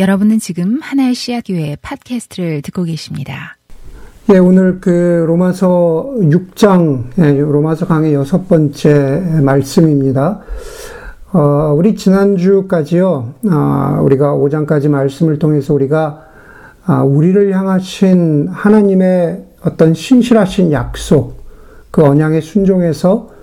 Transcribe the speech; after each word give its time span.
여러분은 0.00 0.38
지금 0.38 0.78
하나의 0.80 1.14
씨앗교회 1.14 1.76
팟캐스트를 1.82 2.62
듣고 2.62 2.84
계십니다. 2.84 3.58
예, 4.32 4.38
오늘 4.38 4.80
그 4.80 5.24
로마서 5.26 6.14
6장, 6.20 7.04
예, 7.18 7.38
로마서 7.38 7.86
강의 7.86 8.14
여섯 8.14 8.48
번째 8.48 9.40
말씀입니다. 9.42 10.40
어, 11.32 11.74
우리 11.76 11.96
지난주까지요, 11.96 13.34
아, 13.50 14.00
우리가 14.02 14.32
5장까지 14.36 14.88
말씀을 14.88 15.38
통해서 15.38 15.74
우리가 15.74 16.24
아, 16.86 17.02
우리를 17.02 17.54
향하신 17.54 18.48
하나님의 18.48 19.44
어떤 19.66 19.92
신실하신 19.92 20.72
약속, 20.72 21.44
그 21.90 22.02
언양의 22.02 22.40
순종에서 22.40 23.28
아, 23.28 23.39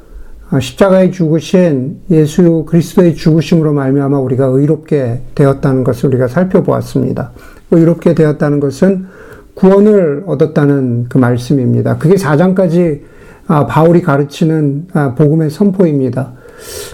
십자가에 0.59 1.11
죽으신 1.11 1.99
예수 2.09 2.65
그리스도의 2.67 3.15
죽으심으로 3.15 3.73
말미암아 3.73 4.19
우리가 4.19 4.45
의롭게 4.45 5.21
되었다는 5.35 5.83
것을 5.83 6.09
우리가 6.09 6.27
살펴보았습니다. 6.27 7.31
의롭게 7.71 8.15
되었다는 8.15 8.59
것은 8.59 9.07
구원을 9.55 10.23
얻었다는 10.25 11.07
그 11.09 11.17
말씀입니다. 11.17 11.97
그게 11.97 12.15
4장까지 12.15 13.01
아, 13.47 13.65
바울이 13.65 14.01
가르치는 14.01 14.87
아, 14.93 15.15
복음의 15.15 15.49
선포입니다. 15.49 16.33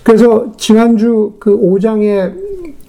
그래서 0.04 0.51
지난주 0.57 1.34
그 1.40 1.55
5장의 1.59 2.34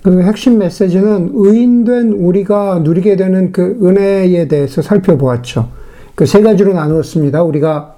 그 0.03 0.23
핵심 0.23 0.59
메시지는 0.59 1.31
의인된 1.35 2.13
우리가 2.13 2.81
누리게 2.85 3.17
되는 3.17 3.53
그 3.53 3.79
은혜에 3.83 4.49
대해서 4.49 4.83
살펴보았죠. 4.83 5.69
그 6.15 6.27
세 6.27 6.43
가지로 6.43 6.75
나누었습니다. 6.75 7.43
우리가 7.43 7.97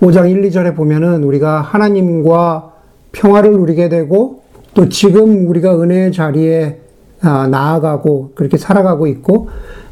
5장 0.00 0.30
1, 0.30 0.42
2절에 0.42 0.74
보면은 0.74 1.24
우리가 1.24 1.60
하나님과 1.60 2.72
평화를 3.12 3.52
누리게 3.52 3.88
되고 3.88 4.42
또 4.74 4.88
지금 4.88 5.48
우리가 5.48 5.80
은혜의 5.80 6.12
자리에 6.12 6.80
아, 7.20 7.46
나아가고 7.46 8.32
그렇게 8.34 8.56
살아가고 8.56 9.06
있고 9.06 9.48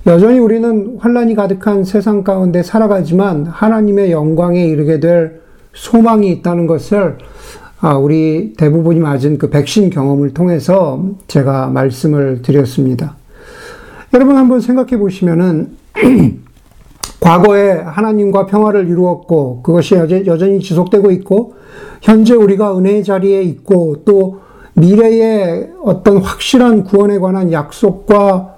여전히 0.07 0.39
우리는 0.39 0.97
환란이 0.99 1.35
가득한 1.35 1.85
세상 1.85 2.25
가운데 2.25 2.63
살아가지만 2.63 3.47
하나님의 3.47 4.11
영광에 4.11 4.65
이르게 4.67 4.99
될 4.99 5.41
소망이 5.73 6.31
있다는 6.31 6.67
것을 6.67 7.19
아, 7.81 7.95
우리 7.95 8.55
대부분이 8.57 9.01
맞은 9.01 9.39
그 9.39 9.49
백신 9.49 9.91
경험을 9.91 10.35
통해서 10.35 11.05
제가 11.29 11.69
말씀을 11.69 12.43
드렸습니다. 12.43 13.17
여러분 14.13 14.37
한번 14.37 14.61
생각해 14.61 14.99
보시면은 14.99 15.77
과거에 17.21 17.73
하나님과 17.73 18.47
평화를 18.47 18.89
이루었고 18.89 19.63
그것이 19.63 19.95
여전히 19.95 20.61
지속되고 20.61 21.11
있고 21.13 21.55
현재 22.01 22.35
우리가 22.35 22.77
은혜의 22.77 23.05
자리에 23.05 23.43
있고 23.43 24.03
또 24.05 24.41
미래의 24.75 25.71
어떤 25.83 26.19
확실한 26.19 26.85
구원에 26.85 27.19
관한 27.19 27.53
약속과 27.53 28.55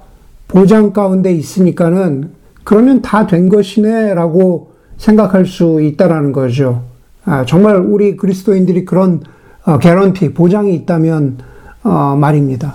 보장 0.48 0.92
가운데 0.92 1.32
있으니까는 1.32 2.30
그러면 2.64 3.02
다 3.02 3.26
된 3.26 3.48
것이네라고 3.48 4.72
생각할 4.96 5.46
수 5.46 5.80
있다라는 5.82 6.32
거죠. 6.32 6.82
아, 7.24 7.44
정말 7.44 7.76
우리 7.76 8.16
그리스도인들이 8.16 8.84
그런 8.84 9.22
어, 9.64 9.78
개런티 9.78 10.34
보장이 10.34 10.74
있다면 10.74 11.38
어, 11.82 12.16
말입니다. 12.16 12.74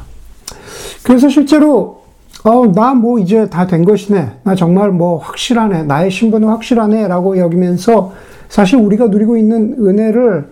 그래서 1.04 1.30
실제로 1.30 2.02
어, 2.44 2.72
나 2.72 2.94
뭐 2.94 3.20
이제 3.20 3.50
다 3.50 3.68
된 3.68 3.84
것이네. 3.84 4.32
나 4.44 4.56
정말 4.56 4.92
뭐 4.92 5.18
확실하네. 5.18 5.84
나의 5.84 6.12
신분은 6.12 6.48
확실하네. 6.48 7.08
라고 7.08 7.38
여기면서 7.38 8.14
사실 8.50 8.80
우리가 8.80 9.08
누리고 9.08 9.38
있는 9.38 9.76
은혜를 9.80 10.50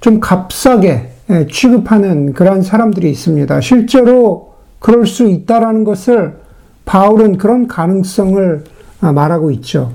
좀 0.00 0.20
값싸게 0.20 1.10
예, 1.30 1.46
취급하는 1.50 2.34
그런 2.34 2.62
사람들이 2.62 3.10
있습니다. 3.10 3.60
실제로 3.62 4.52
그럴 4.78 5.06
수 5.06 5.26
있다라는 5.26 5.84
것을 5.84 6.36
바울은 6.84 7.38
그런 7.38 7.66
가능성을 7.66 8.64
아, 9.00 9.12
말하고 9.12 9.50
있죠. 9.52 9.92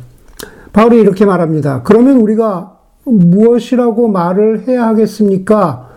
바울이 0.74 1.00
이렇게 1.00 1.26
말합니다. 1.26 1.82
그러면 1.84 2.18
우리가 2.18 2.78
무엇이라고 3.06 4.08
말을 4.08 4.68
해야 4.68 4.88
하겠습니까? 4.88 5.88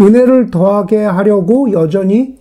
은혜를 0.00 0.50
더하게 0.50 1.04
하려고 1.04 1.72
여전히 1.72 2.38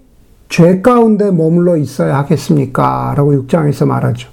죄 0.56 0.80
가운데 0.80 1.32
머물러 1.32 1.76
있어야 1.76 2.18
하겠습니까? 2.20 3.14
라고 3.18 3.34
6장에서 3.34 3.86
말하죠. 3.86 4.30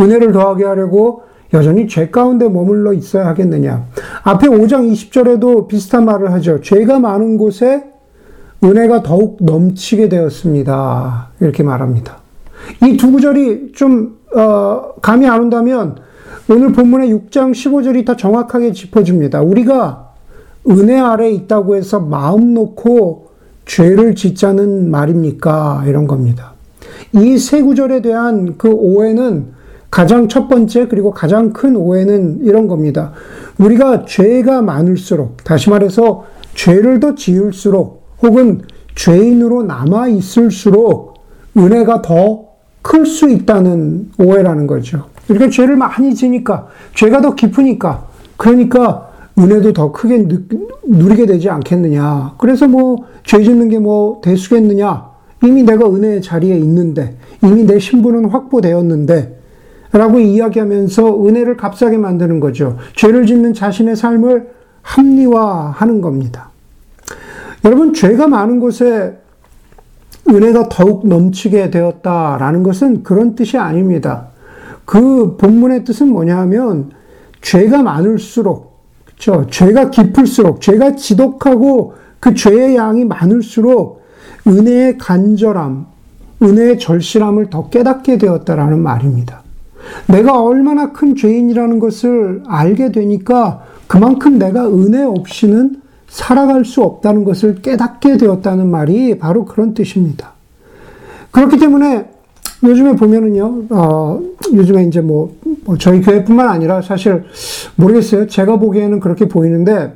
은혜를 0.00 0.32
더하게 0.32 0.64
하려고 0.64 1.24
여전히 1.52 1.86
죄 1.86 2.08
가운데 2.08 2.48
머물러 2.48 2.94
있어야 2.94 3.26
하겠느냐. 3.26 3.84
앞에 4.22 4.48
5장 4.48 4.90
20절에도 4.90 5.68
비슷한 5.68 6.06
말을 6.06 6.32
하죠. 6.32 6.62
죄가 6.62 7.00
많은 7.00 7.36
곳에 7.36 7.84
은혜가 8.64 9.02
더욱 9.02 9.36
넘치게 9.42 10.08
되었습니다. 10.08 11.32
이렇게 11.40 11.62
말합니다. 11.62 12.16
이 12.86 12.96
두 12.96 13.12
구절이 13.12 13.72
좀, 13.72 14.16
어, 14.34 14.94
감이 15.02 15.26
안 15.26 15.38
온다면 15.42 15.96
오늘 16.48 16.72
본문의 16.72 17.12
6장 17.12 17.52
15절이 17.52 18.06
더 18.06 18.16
정확하게 18.16 18.72
짚어줍니다. 18.72 19.42
우리가 19.42 20.12
은혜 20.70 20.98
아래 20.98 21.28
있다고 21.28 21.76
해서 21.76 22.00
마음 22.00 22.54
놓고 22.54 23.27
죄를 23.72 24.14
짓자는 24.16 24.90
말입니까? 24.90 25.84
이런 25.86 26.06
겁니다. 26.08 26.54
이 27.12 27.38
세 27.38 27.62
구절에 27.62 28.02
대한 28.02 28.56
그 28.58 28.68
오해는 28.70 29.46
가장 29.90 30.28
첫 30.28 30.48
번째 30.48 30.88
그리고 30.88 31.12
가장 31.12 31.52
큰 31.52 31.76
오해는 31.76 32.40
이런 32.42 32.66
겁니다. 32.66 33.12
우리가 33.58 34.04
죄가 34.04 34.62
많을수록 34.62 35.44
다시 35.44 35.70
말해서 35.70 36.24
죄를 36.54 36.98
더 37.00 37.14
지을수록 37.14 38.06
혹은 38.22 38.62
죄인으로 38.94 39.62
남아 39.62 40.08
있을수록 40.08 41.14
은혜가 41.56 42.02
더 42.02 42.48
클 42.80 43.04
수 43.04 43.28
있다는 43.28 44.12
오해라는 44.18 44.66
거죠. 44.66 45.04
그러니까 45.26 45.50
죄를 45.50 45.76
많이 45.76 46.14
지니까 46.14 46.68
죄가 46.94 47.20
더 47.20 47.34
깊으니까 47.34 48.06
그러니까 48.38 49.07
은혜도 49.38 49.72
더 49.72 49.92
크게 49.92 50.26
누리게 50.86 51.26
되지 51.26 51.48
않겠느냐. 51.48 52.34
그래서 52.38 52.66
뭐, 52.66 53.04
죄 53.22 53.42
짓는 53.42 53.68
게 53.68 53.78
뭐, 53.78 54.20
대수겠느냐. 54.22 55.08
이미 55.44 55.62
내가 55.62 55.88
은혜의 55.88 56.22
자리에 56.22 56.56
있는데, 56.58 57.16
이미 57.42 57.64
내 57.64 57.78
신분은 57.78 58.26
확보되었는데, 58.26 59.38
라고 59.92 60.18
이야기하면서 60.18 61.26
은혜를 61.26 61.56
값싸게 61.56 61.96
만드는 61.96 62.40
거죠. 62.40 62.76
죄를 62.94 63.26
짓는 63.26 63.54
자신의 63.54 63.96
삶을 63.96 64.50
합리화하는 64.82 66.00
겁니다. 66.00 66.50
여러분, 67.64 67.94
죄가 67.94 68.26
많은 68.26 68.60
곳에 68.60 69.18
은혜가 70.28 70.68
더욱 70.68 71.06
넘치게 71.06 71.70
되었다라는 71.70 72.62
것은 72.64 73.02
그런 73.02 73.34
뜻이 73.34 73.56
아닙니다. 73.56 74.28
그 74.84 75.36
본문의 75.36 75.84
뜻은 75.84 76.08
뭐냐 76.08 76.38
하면, 76.40 76.90
죄가 77.40 77.82
많을수록 77.82 78.67
그렇죠. 79.18 79.46
죄가 79.50 79.90
깊을수록 79.90 80.60
죄가 80.60 80.94
지독하고 80.96 81.94
그 82.20 82.34
죄의 82.34 82.76
양이 82.76 83.04
많을수록 83.04 84.02
은혜의 84.46 84.98
간절함, 84.98 85.86
은혜의 86.42 86.78
절실함을 86.78 87.50
더 87.50 87.68
깨닫게 87.68 88.18
되었다라는 88.18 88.80
말입니다. 88.80 89.42
내가 90.06 90.40
얼마나 90.40 90.92
큰 90.92 91.16
죄인이라는 91.16 91.78
것을 91.78 92.42
알게 92.46 92.92
되니까 92.92 93.64
그만큼 93.86 94.38
내가 94.38 94.68
은혜 94.68 95.02
없이는 95.02 95.82
살아갈 96.08 96.64
수 96.64 96.82
없다는 96.82 97.24
것을 97.24 97.56
깨닫게 97.56 98.16
되었다는 98.16 98.70
말이 98.70 99.18
바로 99.18 99.44
그런 99.44 99.74
뜻입니다. 99.74 100.32
그렇기 101.30 101.58
때문에 101.58 102.08
요즘에 102.62 102.96
보면은요, 102.96 103.64
어, 103.70 104.20
요즘에 104.52 104.84
이제 104.84 105.00
뭐, 105.00 105.36
뭐, 105.64 105.76
저희 105.78 106.00
교회뿐만 106.00 106.48
아니라 106.48 106.82
사실 106.82 107.24
모르겠어요. 107.76 108.26
제가 108.26 108.56
보기에는 108.56 108.98
그렇게 109.00 109.28
보이는데, 109.28 109.92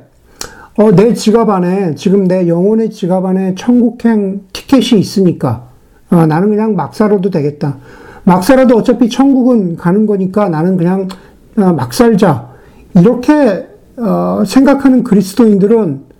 어, 0.77 0.91
내 0.91 1.13
지갑 1.13 1.49
안에, 1.49 1.95
지금 1.95 2.25
내 2.25 2.47
영혼의 2.47 2.89
지갑 2.89 3.25
안에 3.25 3.55
천국행 3.55 4.43
티켓이 4.53 4.99
있으니까, 4.99 5.67
어, 6.09 6.25
나는 6.25 6.49
그냥 6.49 6.75
막 6.75 6.95
살아도 6.95 7.29
되겠다. 7.29 7.77
막 8.23 8.43
살아도 8.43 8.77
어차피 8.77 9.09
천국은 9.09 9.75
가는 9.75 10.05
거니까 10.05 10.47
나는 10.47 10.77
그냥 10.77 11.09
어, 11.57 11.73
막 11.73 11.93
살자. 11.93 12.49
이렇게, 12.95 13.67
어, 13.97 14.43
생각하는 14.45 15.03
그리스도인들은 15.03 16.12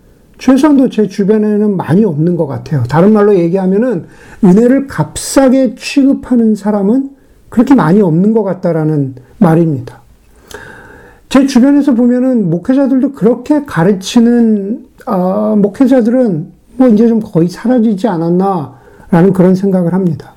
최소한도 0.43 0.89
제 0.89 1.07
주변에는 1.07 1.77
많이 1.77 2.03
없는 2.03 2.35
것 2.35 2.47
같아요. 2.47 2.83
다른 2.89 3.13
말로 3.13 3.33
얘기하면은 3.33 4.07
은혜를 4.43 4.87
값싸게 4.87 5.75
취급하는 5.75 6.53
사람은 6.53 7.11
그렇게 7.47 7.73
많이 7.75 8.01
없는 8.01 8.33
것 8.33 8.43
같다라는 8.43 9.15
말입니다. 9.37 10.01
제 11.29 11.47
주변에서 11.47 11.93
보면은 11.93 12.49
목회자들도 12.49 13.13
그렇게 13.13 13.63
가르치는 13.63 14.85
어, 15.05 15.55
목회자들은 15.57 16.51
뭐 16.75 16.89
이제 16.89 17.07
좀 17.07 17.21
거의 17.21 17.47
사라지지 17.47 18.09
않았나라는 18.09 19.31
그런 19.31 19.55
생각을 19.55 19.93
합니다. 19.93 20.33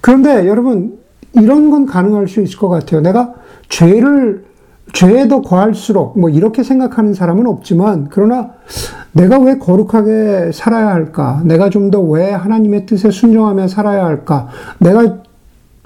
그런데 0.00 0.48
여러분 0.48 0.98
이런 1.34 1.70
건 1.70 1.86
가능할 1.86 2.26
수 2.26 2.40
있을 2.40 2.58
것 2.58 2.68
같아요. 2.68 3.00
내가 3.00 3.32
죄를 3.68 4.44
죄에 4.92 5.28
더 5.28 5.40
거할수록 5.42 6.18
뭐 6.18 6.30
이렇게 6.30 6.62
생각하는 6.62 7.14
사람은 7.14 7.46
없지만 7.46 8.08
그러나 8.10 8.50
내가 9.12 9.38
왜 9.38 9.58
거룩하게 9.58 10.50
살아야 10.52 10.88
할까? 10.88 11.40
내가 11.44 11.70
좀 11.70 11.90
더 11.90 12.00
왜 12.00 12.30
하나님의 12.32 12.86
뜻에 12.86 13.10
순종하며 13.10 13.68
살아야 13.68 14.04
할까? 14.04 14.48
내가 14.78 15.18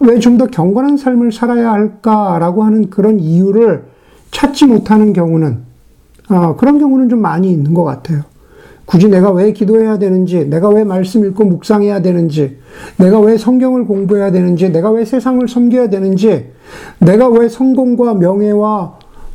왜 0.01 0.19
좀 0.21 0.37
더 0.39 0.47
경건한 0.47 0.97
삶을 0.97 1.33
살아야 1.33 1.73
할까라고 1.73 2.63
하는 2.65 2.91
그런 2.91 3.19
이유를 3.19 3.85
찾지 4.31 4.67
못하는 4.67 5.13
경우는 5.13 5.59
어, 6.31 6.57
그런 6.57 6.79
경우는 6.79 7.09
좀 7.09 7.21
많이 7.21 7.51
있는 7.51 7.73
것 7.75 7.85
같아요. 7.85 8.23
굳이 8.89 9.09
내가 9.09 9.31
왜 9.31 9.53
기도해야 9.53 9.99
되는지, 9.99 10.47
내가 10.47 10.71
왜 10.71 10.83
말씀 10.83 11.23
읽고 11.23 11.45
묵상해야 11.45 12.01
되는지, 12.01 12.57
내가 12.97 13.21
왜 13.21 13.37
성경을 13.37 13.85
공부해야 13.85 14.33
되는지, 14.33 14.71
내가 14.73 14.91
왜 14.91 15.05
세상을 15.05 15.47
섬겨야 15.47 15.91
되는지, 15.91 16.47
내가 16.99 17.29
왜 17.29 17.51
성공과 17.51 18.15
명예와 18.15 18.95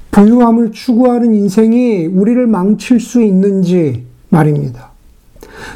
부유함을 0.09 0.71
추구하는 0.71 1.35
인생이 1.35 2.07
우리를 2.07 2.47
망칠 2.47 2.99
수 2.99 3.21
있는지 3.21 4.05
말입니다. 4.29 4.89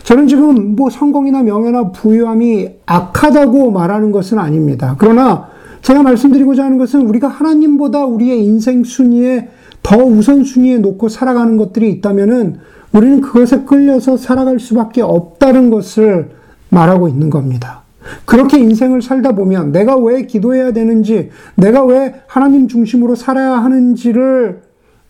저는 0.02 0.28
지금 0.28 0.76
뭐 0.76 0.90
성공이나 0.90 1.44
명예나 1.44 1.92
부유함이 1.92 2.70
악하다고 2.88 3.70
말하는 3.70 4.12
것은 4.12 4.40
아닙니다. 4.40 4.96
그러나 4.98 5.50
제가 5.84 6.02
말씀드리고자 6.02 6.66
하는 6.66 6.80
것은 6.80 7.02
우리가 7.08 7.28
하나님보다 7.28 8.06
우리의 8.06 8.44
인생 8.44 8.84
순위에 8.84 9.50
더 9.84 9.98
우선순위에 9.98 10.80
놓고 10.80 11.10
살아가는 11.10 11.58
것들이 11.58 11.92
있다면은 11.92 12.58
우리는 12.94 13.22
그것에 13.22 13.64
끌려서 13.64 14.18
살아갈 14.18 14.60
수밖에 14.60 15.02
없다는 15.02 15.70
것을 15.70 16.32
말하고 16.70 17.08
있는 17.08 17.30
겁니다. 17.30 17.84
그렇게 18.26 18.58
인생을 18.58 19.02
살다 19.02 19.34
보면 19.34 19.72
내가 19.72 19.98
왜 19.98 20.26
기도해야 20.26 20.72
되는지, 20.72 21.30
내가 21.56 21.84
왜 21.84 22.22
하나님 22.28 22.68
중심으로 22.68 23.16
살아야 23.16 23.58
하는지를 23.58 24.62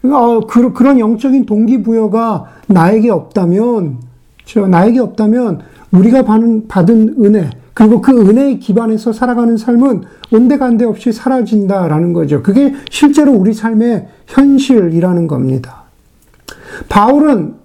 어, 0.03 0.41
그, 0.41 0.73
그런 0.73 0.99
영적인 0.99 1.45
동기부여가 1.45 2.45
나에게 2.67 3.09
없다면, 3.09 3.97
저 4.45 4.67
나에게 4.67 4.99
없다면 4.99 5.61
우리가 5.91 6.23
받은, 6.23 6.67
받은 6.67 7.15
은혜, 7.23 7.49
그리고 7.73 8.01
그 8.01 8.11
은혜에 8.11 8.57
기반해서 8.57 9.13
살아가는 9.13 9.55
삶은 9.55 10.03
온데간데 10.31 10.85
없이 10.85 11.11
사라진다라는 11.11 12.13
거죠. 12.13 12.41
그게 12.41 12.73
실제로 12.89 13.33
우리 13.33 13.53
삶의 13.53 14.07
현실이라는 14.27 15.27
겁니다. 15.27 15.83
바울은 16.89 17.55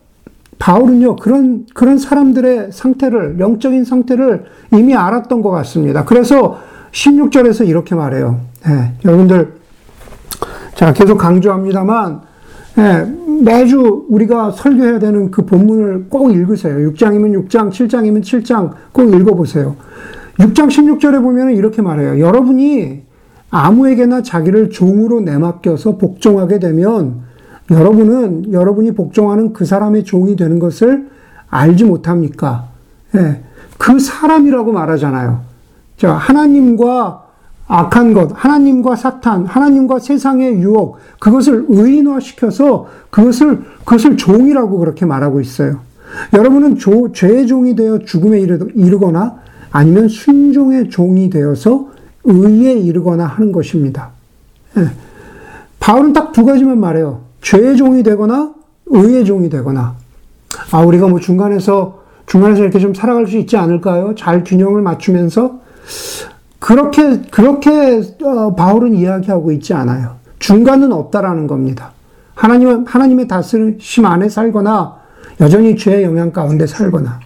바울은요, 0.62 1.16
그런, 1.16 1.66
그런 1.74 1.98
사람들의 1.98 2.70
상태를, 2.70 3.40
영적인 3.40 3.84
상태를 3.84 4.44
이미 4.72 4.94
알았던 4.94 5.42
것 5.42 5.50
같습니다. 5.50 6.04
그래서 6.04 6.56
16절에서 6.92 7.66
이렇게 7.66 7.96
말해요. 7.96 8.38
네, 8.64 8.92
여러분들, 9.04 9.54
자, 10.76 10.92
계속 10.92 11.18
강조합니다만, 11.18 12.20
네, 12.76 13.12
매주 13.42 14.06
우리가 14.08 14.52
설교해야 14.52 15.00
되는 15.00 15.32
그 15.32 15.44
본문을 15.44 16.06
꼭 16.08 16.30
읽으세요. 16.30 16.92
6장이면 16.92 17.48
6장, 17.48 17.70
7장이면 17.70 18.20
7장 18.20 18.70
꼭 18.92 19.12
읽어보세요. 19.12 19.74
6장 20.38 20.68
16절에 20.68 21.20
보면 21.20 21.56
이렇게 21.56 21.82
말해요. 21.82 22.20
여러분이 22.20 23.02
아무에게나 23.50 24.22
자기를 24.22 24.70
종으로 24.70 25.22
내맡겨서 25.22 25.98
복종하게 25.98 26.60
되면 26.60 27.31
여러분은 27.72 28.52
여러분이 28.52 28.92
복종하는 28.92 29.52
그 29.52 29.64
사람의 29.64 30.04
종이 30.04 30.36
되는 30.36 30.58
것을 30.58 31.08
알지 31.48 31.84
못합니까? 31.84 32.68
예, 33.14 33.42
그 33.78 33.98
사람이라고 33.98 34.72
말하잖아요. 34.72 35.40
자, 35.96 36.12
하나님과 36.12 37.22
악한 37.68 38.12
것, 38.12 38.30
하나님과 38.34 38.96
사탄, 38.96 39.46
하나님과 39.46 39.98
세상의 39.98 40.60
유혹, 40.60 40.98
그것을 41.18 41.66
의인화시켜서 41.68 42.88
그것을, 43.10 43.62
그것을 43.80 44.16
종이라고 44.16 44.78
그렇게 44.78 45.06
말하고 45.06 45.40
있어요. 45.40 45.80
여러분은 46.34 46.76
조, 46.76 47.12
죄의 47.12 47.46
종이 47.46 47.74
되어 47.74 48.00
죽음에 48.00 48.40
이르거나 48.40 49.36
아니면 49.70 50.08
순종의 50.08 50.90
종이 50.90 51.30
되어서 51.30 51.88
의에 52.24 52.72
이르거나 52.72 53.24
하는 53.24 53.52
것입니다. 53.52 54.10
예. 54.76 54.88
바울은 55.80 56.12
딱 56.12 56.32
두 56.32 56.44
가지만 56.44 56.80
말해요. 56.80 57.20
죄의 57.42 57.76
종이 57.76 58.02
되거나 58.02 58.54
의의 58.86 59.24
종이 59.24 59.50
되거나 59.50 59.96
아 60.70 60.80
우리가 60.80 61.08
뭐 61.08 61.20
중간에서 61.20 62.02
중간에서 62.26 62.62
이렇게 62.62 62.78
좀 62.78 62.94
살아갈 62.94 63.26
수 63.26 63.36
있지 63.36 63.56
않을까요? 63.56 64.14
잘 64.16 64.44
균형을 64.44 64.80
맞추면서 64.80 65.60
그렇게 66.58 67.20
그렇게 67.30 68.02
어, 68.22 68.54
바울은 68.54 68.94
이야기하고 68.94 69.52
있지 69.52 69.74
않아요. 69.74 70.16
중간은 70.38 70.92
없다라는 70.92 71.46
겁니다. 71.46 71.92
하나님 72.34 72.84
하나님의 72.86 73.28
다스림 73.28 73.78
안에 74.04 74.28
살거나 74.28 74.96
여전히 75.40 75.76
죄의 75.76 76.04
영향 76.04 76.32
가운데 76.32 76.66
살거나 76.66 77.20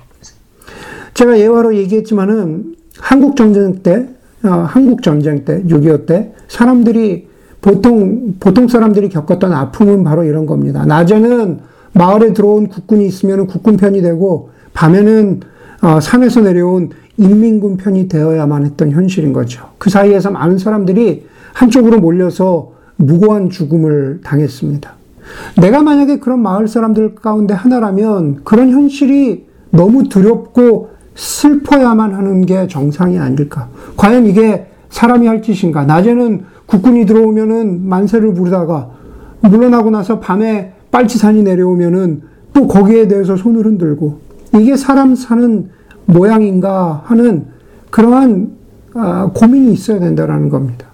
제가 1.15 1.39
예화로 1.39 1.77
얘기했지만은 1.77 2.75
한국 2.99 3.37
전쟁 3.37 3.83
때 3.83 4.09
어, 4.43 4.49
한국 4.49 5.03
전쟁 5.03 5.45
때 5.45 5.63
6.25 5.65 6.07
때 6.07 6.35
사람들이 6.49 7.26
보통, 7.67 8.35
보통 8.39 8.69
사람들이 8.69 9.09
겪었던 9.09 9.53
아픔은 9.53 10.05
바로 10.05 10.23
이런 10.23 10.47
겁니다. 10.47 10.87
낮에는 10.87 11.59
마을에 11.95 12.33
들어온 12.33 12.69
국군이 12.69 13.07
있으면 13.07 13.49
국군 13.49 13.77
편이 13.77 14.03
되고, 14.03 14.51
밤에는 14.73 15.41
어, 15.83 15.99
산에서 15.99 16.43
내려온 16.43 16.91
인민군 17.17 17.77
편이 17.77 18.07
되어야만 18.07 18.67
했던 18.67 18.93
현실인 18.93 19.33
거죠. 19.33 19.71
그 19.79 19.91
사이에서 19.91 20.31
많은 20.31 20.59
사람들이 20.59 21.27
한쪽으로 21.55 21.99
몰려서 21.99 22.71
무고한 22.95 23.51
죽음을 23.51 24.21
당했습니다. 24.23 24.93
내가 25.61 25.83
만약에 25.83 26.21
그런 26.21 26.41
마을 26.43 26.69
사람들 26.69 27.17
가운데 27.17 27.53
하나라면 27.53 28.43
그런 28.45 28.71
현실이 28.71 29.45
너무 29.71 30.09
두렵고 30.09 30.91
슬퍼야만 31.17 32.15
하는 32.15 32.47
게 32.47 32.69
정상이 32.69 33.19
아닐까. 33.19 33.69
과연 33.97 34.27
이게 34.27 34.67
사람이 34.91 35.27
할 35.27 35.43
짓인가? 35.43 35.85
낮에는 35.85 36.45
국군이 36.67 37.07
들어오면은 37.07 37.89
만세를 37.89 38.35
부르다가 38.35 38.91
물러나고 39.41 39.91
나서 39.91 40.21
밤에 40.21 40.73
빨치산이 40.91 41.43
내려오면은 41.43 42.23
또 42.53 42.67
거기에 42.67 43.09
대해서 43.09 43.37
손을 43.37 43.65
흔들고 43.67 44.19
이게 44.55 44.77
사람 44.77 45.15
사는 45.15 45.69
모양인가 46.07 47.03
하는 47.05 47.47
그러한 47.91 48.57
아, 48.95 49.31
고민이 49.35 49.73
있어야 49.73 50.01
된다라는 50.01 50.49
겁니다. 50.49 50.87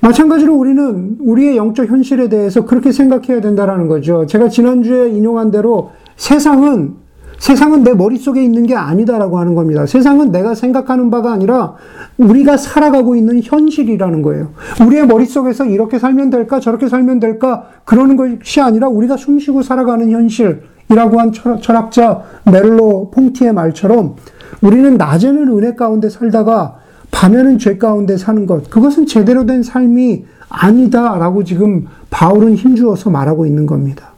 마찬가지로 0.00 0.54
우리는 0.54 1.16
우리의 1.18 1.56
영적 1.56 1.88
현실에 1.88 2.28
대해서 2.28 2.64
그렇게 2.66 2.92
생각해야 2.92 3.40
된다라는 3.40 3.88
거죠. 3.88 4.26
제가 4.26 4.48
지난주에 4.48 5.08
인용한 5.08 5.50
대로 5.50 5.90
세상은 6.16 6.94
세상은 7.38 7.82
내 7.82 7.92
머릿속에 7.92 8.42
있는 8.42 8.66
게 8.66 8.74
아니다라고 8.74 9.38
하는 9.38 9.54
겁니다. 9.54 9.86
세상은 9.86 10.32
내가 10.32 10.54
생각하는 10.54 11.10
바가 11.10 11.32
아니라 11.32 11.74
우리가 12.16 12.56
살아가고 12.56 13.16
있는 13.16 13.40
현실이라는 13.42 14.22
거예요. 14.22 14.50
우리의 14.86 15.06
머릿속에서 15.06 15.64
이렇게 15.64 15.98
살면 15.98 16.30
될까, 16.30 16.60
저렇게 16.60 16.88
살면 16.88 17.20
될까, 17.20 17.68
그러는 17.84 18.16
것이 18.16 18.60
아니라 18.60 18.88
우리가 18.88 19.16
숨 19.16 19.38
쉬고 19.38 19.62
살아가는 19.62 20.10
현실이라고 20.10 21.20
한 21.20 21.32
철학자 21.32 22.22
멜로 22.50 23.10
퐁티의 23.10 23.52
말처럼 23.52 24.16
우리는 24.62 24.96
낮에는 24.96 25.48
은혜 25.48 25.74
가운데 25.74 26.08
살다가 26.08 26.78
밤에는 27.10 27.58
죄 27.58 27.78
가운데 27.78 28.16
사는 28.16 28.46
것, 28.46 28.70
그것은 28.70 29.06
제대로 29.06 29.46
된 29.46 29.62
삶이 29.62 30.24
아니다라고 30.48 31.44
지금 31.44 31.86
바울은 32.10 32.54
힘주어서 32.54 33.10
말하고 33.10 33.46
있는 33.46 33.66
겁니다. 33.66 34.12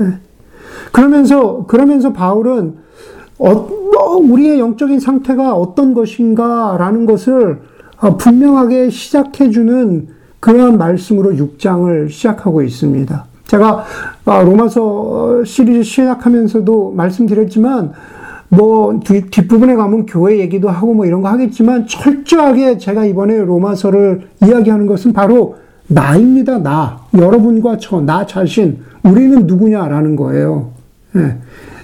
예. 0.00 0.27
그러면서, 0.92 1.64
그러면서 1.66 2.12
바울은 2.12 2.76
어, 3.38 3.68
우리의 4.20 4.58
영적인 4.58 4.98
상태가 4.98 5.54
어떤 5.54 5.94
것인가라는 5.94 7.06
것을 7.06 7.60
어, 8.00 8.16
분명하게 8.16 8.90
시작해주는 8.90 10.08
그러한 10.40 10.78
말씀으로 10.78 11.32
6장을 11.32 12.10
시작하고 12.10 12.62
있습니다. 12.62 13.24
제가 13.46 13.84
아, 14.24 14.42
로마서 14.42 15.42
시리즈 15.44 15.82
시작하면서도 15.82 16.92
말씀드렸지만, 16.96 17.92
뭐, 18.50 19.00
뒷부분에 19.00 19.74
가면 19.74 20.06
교회 20.06 20.38
얘기도 20.38 20.68
하고 20.68 20.94
뭐 20.94 21.06
이런 21.06 21.22
거 21.22 21.28
하겠지만, 21.28 21.86
철저하게 21.86 22.78
제가 22.78 23.04
이번에 23.06 23.38
로마서를 23.38 24.28
이야기하는 24.44 24.86
것은 24.86 25.12
바로 25.12 25.56
나입니다, 25.86 26.58
나. 26.58 27.00
여러분과 27.16 27.78
저, 27.78 28.00
나 28.00 28.26
자신. 28.26 28.78
우리는 29.02 29.46
누구냐라는 29.46 30.16
거예요. 30.16 30.77
예. 31.16 31.36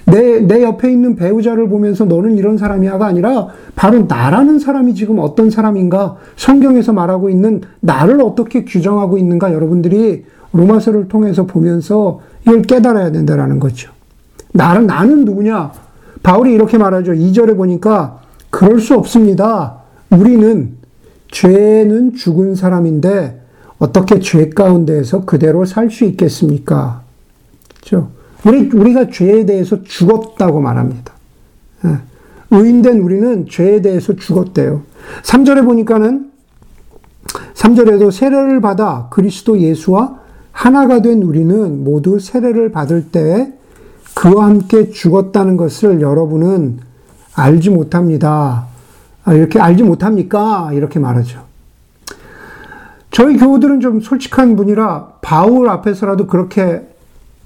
내, 0.05 0.39
내 0.39 0.63
옆에 0.63 0.91
있는 0.91 1.15
배우자를 1.15 1.67
보면서 1.67 2.05
너는 2.05 2.37
이런 2.37 2.57
사람이야가 2.57 3.05
아니라 3.07 3.47
바로 3.75 4.05
나라는 4.07 4.59
사람이 4.59 4.93
지금 4.93 5.17
어떤 5.19 5.49
사람인가 5.49 6.17
성경에서 6.35 6.93
말하고 6.93 7.29
있는 7.29 7.61
나를 7.79 8.21
어떻게 8.21 8.63
규정하고 8.65 9.17
있는가 9.17 9.51
여러분들이 9.51 10.25
로마서를 10.53 11.07
통해서 11.07 11.45
보면서 11.45 12.21
이걸 12.43 12.61
깨달아야 12.61 13.11
된다라는 13.11 13.59
거죠. 13.59 13.91
나는, 14.53 14.85
나는 14.85 15.25
누구냐? 15.25 15.71
바울이 16.21 16.53
이렇게 16.53 16.77
말하죠. 16.77 17.13
2절에 17.13 17.57
보니까 17.57 18.21
그럴 18.51 18.79
수 18.79 18.95
없습니다. 18.95 19.77
우리는 20.11 20.75
죄는 21.31 22.13
죽은 22.15 22.55
사람인데 22.55 23.41
어떻게 23.79 24.19
죄 24.19 24.49
가운데에서 24.49 25.25
그대로 25.25 25.65
살 25.65 25.89
수 25.89 26.05
있겠습니까? 26.05 27.01
그죠? 27.79 28.09
우리, 28.45 28.69
우리가 28.69 29.09
죄에 29.09 29.45
대해서 29.45 29.83
죽었다고 29.83 30.61
말합니다. 30.61 31.13
예. 31.85 31.97
의인된 32.51 32.99
우리는 32.99 33.47
죄에 33.49 33.81
대해서 33.81 34.15
죽었대요. 34.15 34.83
3절에 35.23 35.65
보니까는 35.65 36.31
3절에도 37.55 38.11
세례를 38.11 38.61
받아 38.61 39.07
그리스도 39.09 39.59
예수와 39.59 40.19
하나가 40.51 41.01
된 41.01 41.23
우리는 41.23 41.83
모두 41.83 42.19
세례를 42.19 42.71
받을 42.71 43.09
때 43.11 43.51
그와 44.13 44.45
함께 44.45 44.91
죽었다는 44.91 45.57
것을 45.57 45.99
여러분은 46.01 46.79
알지 47.33 47.71
못합니다. 47.71 48.67
아, 49.25 49.33
이렇게 49.33 49.59
알지 49.59 49.83
못합니까? 49.83 50.71
이렇게 50.73 50.99
말하죠. 50.99 51.43
저희 53.11 53.37
교우들은 53.37 53.81
좀 53.81 53.99
솔직한 54.01 54.55
분이라 54.55 55.15
바울 55.21 55.67
앞에서라도 55.69 56.27
그렇게 56.27 56.87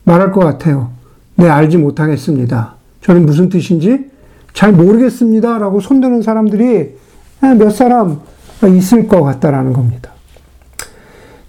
말할 0.03 0.32
것 0.32 0.41
같아요. 0.41 0.91
네, 1.36 1.48
알지 1.48 1.77
못하겠습니다. 1.77 2.75
저는 3.01 3.25
무슨 3.25 3.50
뜻인지 3.50 4.10
잘 4.53 4.72
모르겠습니다. 4.72 5.58
라고 5.58 5.79
손드는 5.79 6.22
사람들이 6.22 6.98
몇 7.41 7.70
사람 7.70 8.20
있을 8.63 9.08
것 9.08 9.22
같다라는 9.24 9.74
겁니다. 9.74 10.12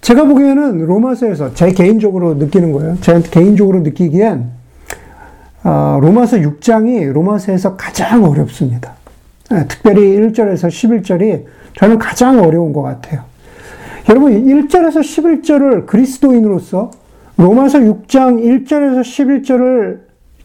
제가 0.00 0.24
보기에는 0.24 0.86
로마서에서 0.86 1.54
제 1.54 1.72
개인적으로 1.72 2.34
느끼는 2.34 2.72
거예요. 2.72 2.96
제 3.00 3.20
개인적으로 3.20 3.80
느끼기엔 3.80 4.60
아, 5.62 5.98
로마서 6.00 6.38
6장이 6.38 7.12
로마서에서 7.12 7.76
가장 7.76 8.24
어렵습니다. 8.24 8.94
예, 9.52 9.66
특별히 9.68 10.16
1절에서 10.16 10.68
11절이 10.68 11.44
저는 11.76 11.98
가장 11.98 12.42
어려운 12.42 12.72
것 12.72 12.82
같아요. 12.82 13.22
여러분, 14.08 14.32
1절에서 14.32 15.00
11절을 15.00 15.86
그리스도인으로서 15.86 16.90
로마서 17.40 17.78
6장 17.78 18.66
1절에서 18.66 19.00
11절을 19.00 20.00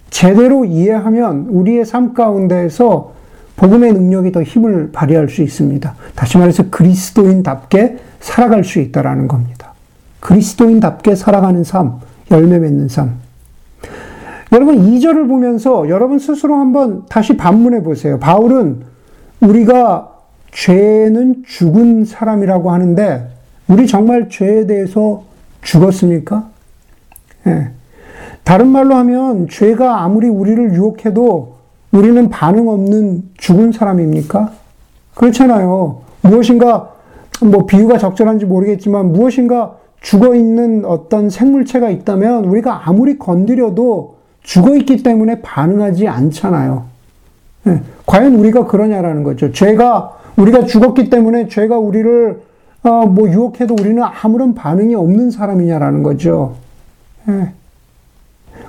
제대로 0.09 0.63
이해하면 0.63 1.47
우리의 1.49 1.83
삶 1.83 2.13
가운데에서 2.13 3.11
복음의 3.57 3.91
능력이 3.91 4.31
더 4.31 4.41
힘을 4.41 4.93
발휘할 4.93 5.27
수 5.27 5.41
있습니다. 5.41 5.93
다시 6.15 6.37
말해서 6.37 6.69
그리스도인답게 6.69 7.97
살아갈 8.21 8.63
수 8.63 8.79
있다라는 8.79 9.27
겁니다. 9.27 9.73
그리스도인답게 10.21 11.15
살아가는 11.15 11.65
삶, 11.65 11.99
열매 12.31 12.59
맺는 12.59 12.87
삶. 12.87 13.15
여러분 14.53 14.77
2절을 14.77 15.27
보면서 15.27 15.89
여러분 15.89 16.17
스스로 16.17 16.55
한번 16.55 17.05
다시 17.09 17.35
반문해 17.35 17.83
보세요. 17.83 18.19
바울은 18.19 18.83
우리가 19.41 20.13
죄는 20.51 21.43
죽은 21.45 22.05
사람이라고 22.05 22.71
하는데 22.71 23.27
우리 23.67 23.85
정말 23.85 24.29
죄에 24.29 24.65
대해서 24.65 25.23
죽었습니까? 25.61 26.54
예. 27.47 27.69
다른 28.43 28.67
말로 28.67 28.95
하면 28.95 29.47
죄가 29.49 30.03
아무리 30.03 30.27
우리를 30.27 30.73
유혹해도 30.73 31.55
우리는 31.91 32.29
반응 32.29 32.69
없는 32.69 33.23
죽은 33.37 33.71
사람입니까? 33.71 34.51
그렇잖아요. 35.15 36.01
무엇인가 36.21 36.91
뭐 37.41 37.65
비유가 37.65 37.97
적절한지 37.97 38.45
모르겠지만 38.45 39.11
무엇인가 39.11 39.77
죽어 40.01 40.35
있는 40.35 40.85
어떤 40.85 41.29
생물체가 41.29 41.89
있다면 41.89 42.45
우리가 42.45 42.87
아무리 42.87 43.17
건드려도 43.17 44.15
죽어 44.43 44.75
있기 44.75 45.01
때문에 45.01 45.41
반응하지 45.41 46.07
않잖아요. 46.07 46.83
네. 47.63 47.81
과연 48.05 48.35
우리가 48.35 48.65
그러냐라는 48.65 49.23
거죠. 49.23 49.51
죄가 49.51 50.17
우리가 50.37 50.65
죽었기 50.65 51.09
때문에 51.09 51.47
죄가 51.47 51.79
우리를 51.79 52.39
어, 52.83 53.07
뭐 53.07 53.27
유혹해도 53.27 53.73
우리는 53.73 54.03
아무런 54.03 54.53
반응이 54.53 54.93
없는 54.93 55.31
사람이냐라는 55.31 56.03
거죠. 56.03 56.55
네. 57.25 57.53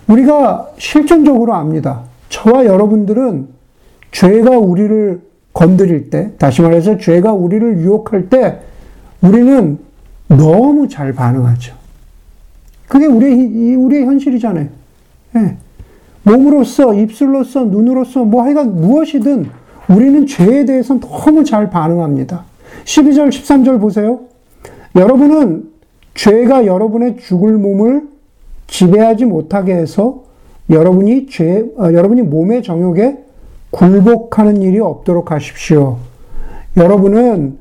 우리가 0.09 0.71
실전적으로 0.79 1.55
압니다. 1.55 2.03
저와 2.29 2.65
여러분들은 2.67 3.49
죄가 4.13 4.59
우리를 4.59 5.21
건드릴 5.53 6.11
때, 6.11 6.33
다시 6.39 6.63
말해서 6.63 6.99
죄가 6.99 7.33
우리를 7.33 7.79
유혹할 7.79 8.29
때, 8.29 8.61
우리는 9.23 9.79
너무 10.29 10.89
잘 10.89 11.13
반응하죠. 11.13 11.75
그게 12.89 13.07
우리의, 13.07 13.77
우리의 13.77 14.05
현실이잖아요. 14.05 14.69
네. 15.33 15.57
몸으로서, 16.23 16.95
입술로서, 16.95 17.65
눈으로서, 17.65 18.25
뭐 18.25 18.43
하여간 18.43 18.81
무엇이든 18.81 19.49
우리는 19.89 20.27
죄에 20.27 20.65
대해서 20.65 20.99
너무 20.99 21.45
잘 21.45 21.71
반응합니다. 21.71 22.45
12절, 22.85 23.29
13절 23.29 23.81
보세요. 23.81 24.21
여러분은 24.95 25.71
죄가 26.15 26.67
여러분의 26.67 27.19
죽을 27.19 27.53
몸을 27.53 28.09
지배하지 28.67 29.25
못하게 29.25 29.75
해서 29.75 30.23
여러분이 30.71 31.27
죄, 31.29 31.65
어, 31.79 31.93
여러분이 31.93 32.23
몸의 32.23 32.63
정욕에 32.63 33.19
굴복하는 33.71 34.63
일이 34.63 34.81
없도록 34.81 35.31
하십시오. 35.31 35.99
여러분은 36.77 37.59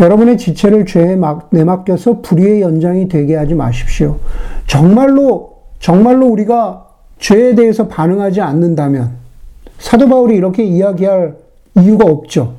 여러분의 0.00 0.38
지체를 0.38 0.86
죄에 0.86 1.16
막, 1.16 1.48
내맡겨서 1.50 2.20
불의의 2.20 2.62
연장이 2.62 3.08
되게 3.08 3.36
하지 3.36 3.54
마십시오. 3.54 4.18
정말로, 4.66 5.54
정말로 5.78 6.26
우리가 6.26 6.86
죄에 7.18 7.54
대해서 7.54 7.88
반응하지 7.88 8.40
않는다면 8.40 9.12
사도 9.78 10.08
바울이 10.08 10.36
이렇게 10.36 10.64
이야기할 10.64 11.36
이유가 11.78 12.06
없죠. 12.06 12.54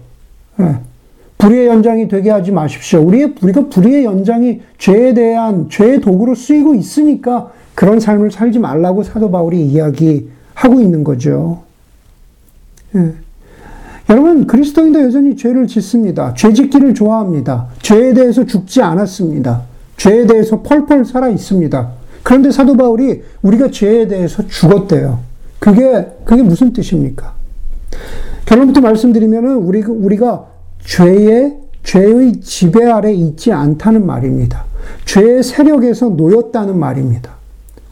예. 0.59 0.75
불의의 1.37 1.67
연장이 1.67 2.07
되게 2.07 2.29
하지 2.29 2.51
마십시오. 2.51 3.01
우리의, 3.01 3.35
우리가 3.41 3.67
불의의 3.69 4.05
연장이 4.05 4.61
죄에 4.77 5.13
대한 5.13 5.69
죄의 5.69 6.01
도구로 6.01 6.33
쓰이고 6.35 6.73
있으니까 6.75 7.51
그런 7.75 7.99
삶을 7.99 8.31
살지 8.31 8.59
말라고 8.59 9.03
사도 9.03 9.29
바울이 9.29 9.65
이야기하고 9.65 10.81
있는 10.81 11.03
거죠. 11.03 11.63
예. 12.95 13.13
여러분, 14.09 14.47
그리스도인도 14.47 15.01
여전히 15.01 15.35
죄를 15.35 15.67
짓습니다. 15.67 16.33
죄 16.35 16.53
짓기를 16.53 16.93
좋아합니다. 16.93 17.67
죄에 17.81 18.13
대해서 18.13 18.45
죽지 18.45 18.81
않았습니다. 18.81 19.63
죄에 19.97 20.25
대해서 20.25 20.61
펄펄 20.61 21.05
살아 21.05 21.27
있습니다. 21.29 21.91
그런데 22.23 22.51
사도 22.51 22.77
바울이 22.77 23.23
우리가 23.41 23.71
죄에 23.71 24.07
대해서 24.07 24.47
죽었대요. 24.47 25.19
그게, 25.59 26.07
그게 26.23 26.43
무슨 26.43 26.71
뜻입니까? 26.71 27.33
결론부터 28.45 28.81
말씀드리면은 28.81 29.55
우리가, 29.55 29.91
우리가 29.91 30.45
죄의, 30.85 31.57
죄의 31.83 32.41
지배 32.41 32.85
아래 32.85 33.11
있지 33.11 33.51
않다는 33.51 34.05
말입니다. 34.05 34.65
죄의 35.05 35.43
세력에서 35.43 36.09
놓였다는 36.09 36.77
말입니다. 36.77 37.35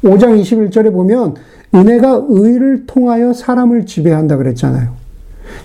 5장 0.03 0.39
21절에 0.41 0.91
보면 0.91 1.35
은혜가 1.73 2.25
의를 2.29 2.85
통하여 2.85 3.33
사람을 3.33 3.85
지배한다 3.85 4.37
그랬잖아요. 4.37 4.91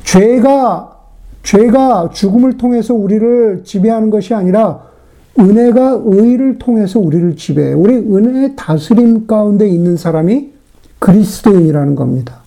죄가 0.04 0.96
죄가 1.42 2.10
죽음을 2.12 2.56
통해서 2.56 2.94
우리를 2.94 3.62
지배하는 3.64 4.10
것이 4.10 4.34
아니라 4.34 4.82
은혜가 5.38 6.02
의를 6.04 6.58
통해서 6.58 6.98
우리를 6.98 7.36
지배해. 7.36 7.72
우리 7.72 7.94
은혜의 7.94 8.54
다스림 8.56 9.26
가운데 9.26 9.68
있는 9.68 9.96
사람이 9.96 10.52
그리스도인이라는 10.98 11.94
겁니다. 11.94 12.38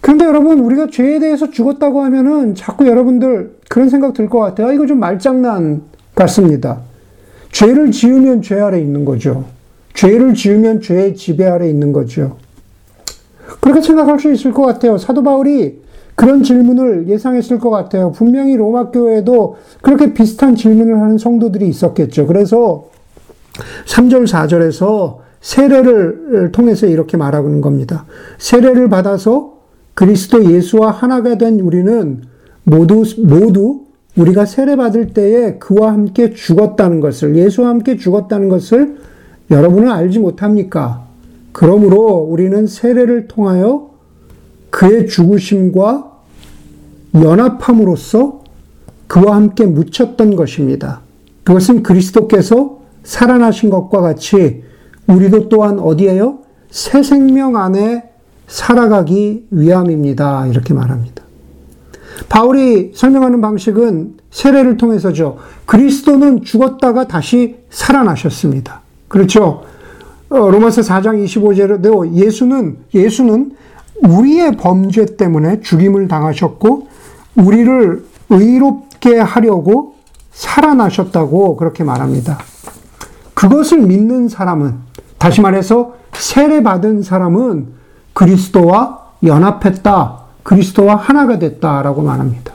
그런데 0.00 0.24
여러분, 0.24 0.58
우리가 0.60 0.88
죄에 0.90 1.20
대해서 1.20 1.50
죽었다고 1.50 2.02
하면은 2.02 2.54
자꾸 2.54 2.86
여러분들 2.86 3.58
그런 3.68 3.88
생각 3.88 4.14
들 4.14 4.28
것 4.28 4.40
같아요. 4.40 4.68
아, 4.68 4.72
이거 4.72 4.86
좀 4.86 4.98
말장난 4.98 5.82
같습니다. 6.14 6.80
죄를 7.52 7.92
지으면 7.92 8.42
죄 8.42 8.58
아래 8.58 8.80
있는 8.80 9.04
거죠. 9.04 9.44
죄를 10.00 10.32
지으면 10.32 10.80
죄의 10.80 11.14
지배 11.14 11.44
아래 11.44 11.68
있는 11.68 11.92
거죠. 11.92 12.38
그렇게 13.60 13.82
생각할 13.82 14.18
수 14.18 14.32
있을 14.32 14.50
것 14.50 14.62
같아요. 14.62 14.96
사도 14.96 15.22
바울이 15.22 15.82
그런 16.14 16.42
질문을 16.42 17.06
예상했을 17.08 17.58
것 17.58 17.68
같아요. 17.68 18.10
분명히 18.10 18.56
로마 18.56 18.90
교회에도 18.90 19.58
그렇게 19.82 20.14
비슷한 20.14 20.54
질문을 20.54 21.02
하는 21.02 21.18
성도들이 21.18 21.68
있었겠죠. 21.68 22.26
그래서 22.26 22.88
3절, 23.86 24.26
4절에서 24.26 25.18
세례를 25.42 26.50
통해서 26.52 26.86
이렇게 26.86 27.18
말하는 27.18 27.60
겁니다. 27.60 28.06
세례를 28.38 28.88
받아서 28.88 29.58
그리스도 29.92 30.50
예수와 30.50 30.92
하나가 30.92 31.36
된 31.36 31.60
우리는 31.60 32.22
모두, 32.64 33.04
모두 33.18 33.82
우리가 34.16 34.46
세례 34.46 34.76
받을 34.76 35.08
때에 35.08 35.58
그와 35.58 35.92
함께 35.92 36.32
죽었다는 36.32 37.00
것을, 37.00 37.36
예수와 37.36 37.68
함께 37.68 37.98
죽었다는 37.98 38.48
것을 38.48 39.09
여러분은 39.50 39.90
알지 39.90 40.18
못합니까? 40.20 41.04
그러므로 41.52 42.16
우리는 42.18 42.66
세례를 42.66 43.26
통하여 43.26 43.90
그의 44.70 45.08
죽으심과 45.08 46.10
연합함으로써 47.14 48.40
그와 49.08 49.34
함께 49.34 49.66
묻혔던 49.66 50.36
것입니다. 50.36 51.00
그것은 51.42 51.82
그리스도께서 51.82 52.78
살아나신 53.02 53.70
것과 53.70 54.00
같이 54.00 54.62
우리도 55.08 55.48
또한 55.48 55.80
어디에요? 55.80 56.38
새 56.70 57.02
생명 57.02 57.56
안에 57.56 58.10
살아가기 58.46 59.46
위함입니다. 59.50 60.46
이렇게 60.46 60.74
말합니다. 60.74 61.24
바울이 62.28 62.92
설명하는 62.94 63.40
방식은 63.40 64.18
세례를 64.30 64.76
통해서죠. 64.76 65.38
그리스도는 65.66 66.42
죽었다가 66.42 67.08
다시 67.08 67.56
살아나셨습니다. 67.70 68.82
그렇죠. 69.10 69.64
어, 70.28 70.38
로마서 70.38 70.82
4장 70.82 71.22
25절에도 71.24 72.14
예수는, 72.14 72.78
예수는 72.94 73.56
우리의 74.02 74.56
범죄 74.56 75.04
때문에 75.04 75.60
죽임을 75.60 76.06
당하셨고, 76.06 76.86
우리를 77.34 78.04
의롭게 78.30 79.18
하려고 79.18 79.96
살아나셨다고 80.30 81.56
그렇게 81.56 81.82
말합니다. 81.82 82.38
그것을 83.34 83.78
믿는 83.80 84.28
사람은, 84.28 84.76
다시 85.18 85.40
말해서 85.40 85.94
세례 86.12 86.62
받은 86.62 87.02
사람은 87.02 87.66
그리스도와 88.12 89.06
연합했다. 89.24 90.20
그리스도와 90.44 90.94
하나가 90.94 91.40
됐다라고 91.40 92.02
말합니다. 92.02 92.54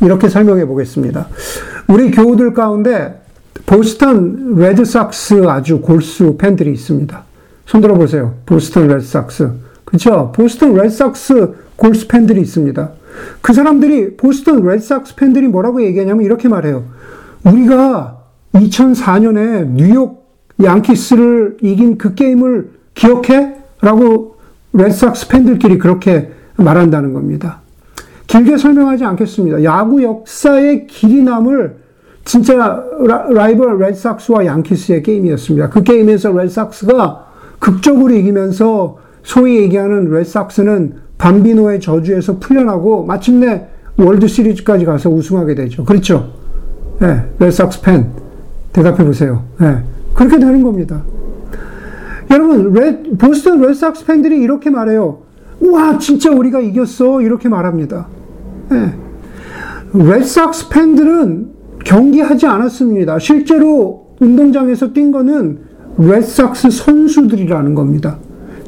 이렇게 0.00 0.28
설명해 0.28 0.66
보겠습니다. 0.66 1.28
우리 1.86 2.10
교우들 2.10 2.54
가운데 2.54 3.20
보스턴 3.66 4.54
레드삭스 4.56 5.46
아주 5.46 5.80
골수 5.80 6.36
팬들이 6.38 6.72
있습니다. 6.72 7.24
손 7.66 7.80
들어 7.80 7.94
보세요. 7.94 8.34
보스턴 8.46 8.88
레드삭스. 8.88 9.50
그렇죠? 9.84 10.32
보스턴 10.34 10.74
레드삭스 10.74 11.54
골수 11.76 12.08
팬들이 12.08 12.40
있습니다. 12.40 12.90
그 13.40 13.52
사람들이 13.52 14.16
보스턴 14.16 14.64
레드삭스 14.64 15.16
팬들이 15.16 15.48
뭐라고 15.48 15.82
얘기하냐면 15.82 16.24
이렇게 16.24 16.48
말해요. 16.48 16.84
우리가 17.44 18.18
2004년에 18.54 19.66
뉴욕 19.68 20.28
양키스를 20.62 21.58
이긴 21.62 21.98
그 21.98 22.14
게임을 22.14 22.70
기억해? 22.94 23.56
라고 23.80 24.36
레드삭스 24.72 25.28
팬들끼리 25.28 25.78
그렇게 25.78 26.32
말한다는 26.56 27.12
겁니다. 27.12 27.60
길게 28.26 28.56
설명하지 28.58 29.04
않겠습니다. 29.04 29.64
야구 29.64 30.02
역사에 30.02 30.86
길이 30.86 31.22
남을 31.22 31.76
진짜 32.28 32.54
라이벌 33.30 33.78
레드삭스와 33.78 34.44
양키스의 34.44 35.02
게임이었습니다. 35.02 35.70
그 35.70 35.82
게임에서 35.82 36.30
레드삭스가 36.30 37.24
극적으로 37.58 38.12
이기면서 38.12 38.98
소위 39.22 39.56
얘기하는 39.62 40.10
레드삭스는 40.10 40.96
밤비노의 41.16 41.80
저주에서 41.80 42.38
풀려나고 42.38 43.06
마침내 43.06 43.68
월드 43.96 44.28
시리즈까지 44.28 44.84
가서 44.84 45.08
우승하게 45.08 45.54
되죠. 45.54 45.86
그렇죠? 45.86 46.34
네, 47.00 47.24
레드삭스 47.38 47.80
팬 47.80 48.10
대답해 48.74 49.06
보세요. 49.06 49.44
네, 49.58 49.78
그렇게 50.12 50.38
되는 50.38 50.62
겁니다. 50.62 51.02
여러분, 52.30 52.74
레, 52.74 53.04
보스턴 53.16 53.62
레드삭스 53.62 54.04
팬들이 54.04 54.38
이렇게 54.38 54.68
말해요. 54.68 55.20
와, 55.60 55.96
진짜 55.96 56.30
우리가 56.30 56.60
이겼어. 56.60 57.22
이렇게 57.22 57.48
말합니다. 57.48 58.06
네. 58.68 58.92
레드삭스 59.94 60.68
팬들은 60.68 61.57
경기하지 61.88 62.46
않았습니다. 62.46 63.18
실제로 63.18 64.08
운동장에서 64.20 64.92
뛴 64.92 65.10
거는 65.10 65.60
레드삭스 65.96 66.70
선수들이라는 66.70 67.74
겁니다. 67.74 68.18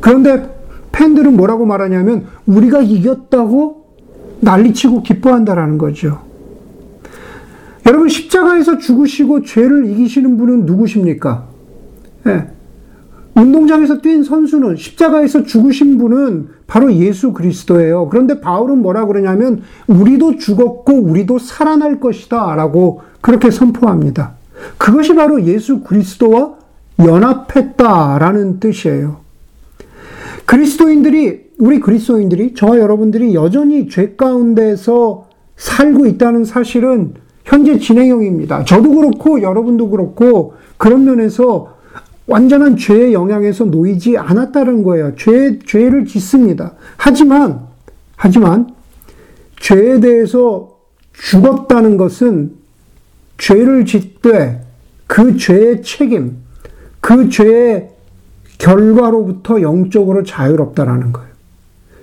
그런데 0.01 0.49
팬들은 0.91 1.37
뭐라고 1.37 1.67
말하냐면 1.67 2.25
우리가 2.47 2.81
이겼다고 2.81 3.85
난리치고 4.41 5.03
기뻐한다라는 5.03 5.77
거죠. 5.77 6.23
여러분 7.87 8.09
십자가에서 8.09 8.79
죽으시고 8.79 9.43
죄를 9.43 9.91
이기시는 9.91 10.39
분은 10.39 10.65
누구십니까? 10.65 11.47
네. 12.25 12.49
운동장에서 13.35 14.01
뛴 14.01 14.25
선수는 14.25 14.77
십자가에서 14.77 15.45
죽으신 15.45 15.99
분은 15.99 16.49
바로 16.67 16.93
예수 16.93 17.33
그리스도예요. 17.33 18.09
그런데 18.09 18.41
바울은 18.41 18.83
뭐라 18.83 19.07
그러냐면 19.07 19.63
우리도 19.87 20.37
죽었고 20.37 20.93
우리도 20.93 21.39
살아날 21.39 22.01
것이다라고 22.01 23.03
그렇게 23.21 23.51
선포합니다. 23.51 24.35
그것이 24.79 25.15
바로 25.15 25.43
예수 25.45 25.81
그리스도와 25.81 26.55
연합했다라는 26.99 28.61
뜻이에요. 28.61 29.17
그리스도인들이 30.45 31.51
우리 31.59 31.81
그리스도인들이 31.81 32.55
저와 32.55 32.79
여러분들이 32.79 33.35
여전히 33.35 33.89
죄 33.89 34.15
가운데서 34.17 35.27
살고 35.57 36.07
있다는 36.07 36.45
사실은 36.45 37.15
현재 37.45 37.79
진행형입니다. 37.79 38.65
저도 38.65 38.95
그렇고 38.95 39.43
여러분도 39.43 39.91
그렇고 39.91 40.55
그런 40.77 41.05
면에서 41.05 41.75
완전한 42.27 42.77
죄의 42.77 43.13
영향에서 43.13 43.65
놓이지 43.65 44.17
않았다는 44.17 44.83
거예요. 44.83 45.15
죄, 45.17 45.59
죄를 45.67 46.07
짓습니다. 46.07 46.75
하지만, 46.97 47.67
하지만, 48.17 48.75
죄에 49.59 50.01
대해서 50.01 50.77
죽었다는 51.13 51.97
것은 51.97 52.53
죄를 53.39 53.85
짓되 53.85 54.65
그 55.07 55.37
죄의 55.37 55.83
책임, 55.83 56.37
그 57.01 57.29
죄의 57.31 57.91
결과로부터 58.59 59.63
영적으로 59.63 60.23
자유롭다라는 60.23 61.13
거예요. 61.13 61.31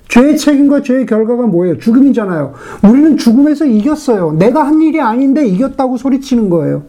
죄의 0.10 0.38
책임과 0.38 0.82
죄의 0.82 1.06
결과가 1.06 1.48
뭐예요? 1.48 1.78
죽음이잖아요. 1.78 2.54
우리는 2.84 3.18
죽음에서 3.18 3.66
이겼어요. 3.66 4.34
내가 4.34 4.66
한 4.66 4.82
일이 4.82 5.00
아닌데 5.00 5.46
이겼다고 5.46 5.98
소리치는 5.98 6.50
거예요. 6.50 6.84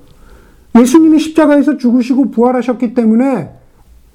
예수님이 0.79 1.19
십자가에서 1.19 1.77
죽으시고 1.77 2.31
부활하셨기 2.31 2.95
때문에 2.95 3.51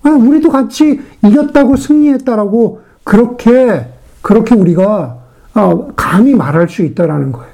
아, 0.04 0.10
우리도 0.10 0.49
같이 0.49 1.02
이겼다고 1.26 1.76
승리했다라고 1.76 2.82
그렇게 3.04 3.88
그렇게 4.21 4.56
우리가 4.56 5.19
어, 5.56 5.88
감히 5.95 6.34
말할 6.34 6.69
수 6.69 6.82
있다라는 6.82 7.32
거예요. 7.32 7.54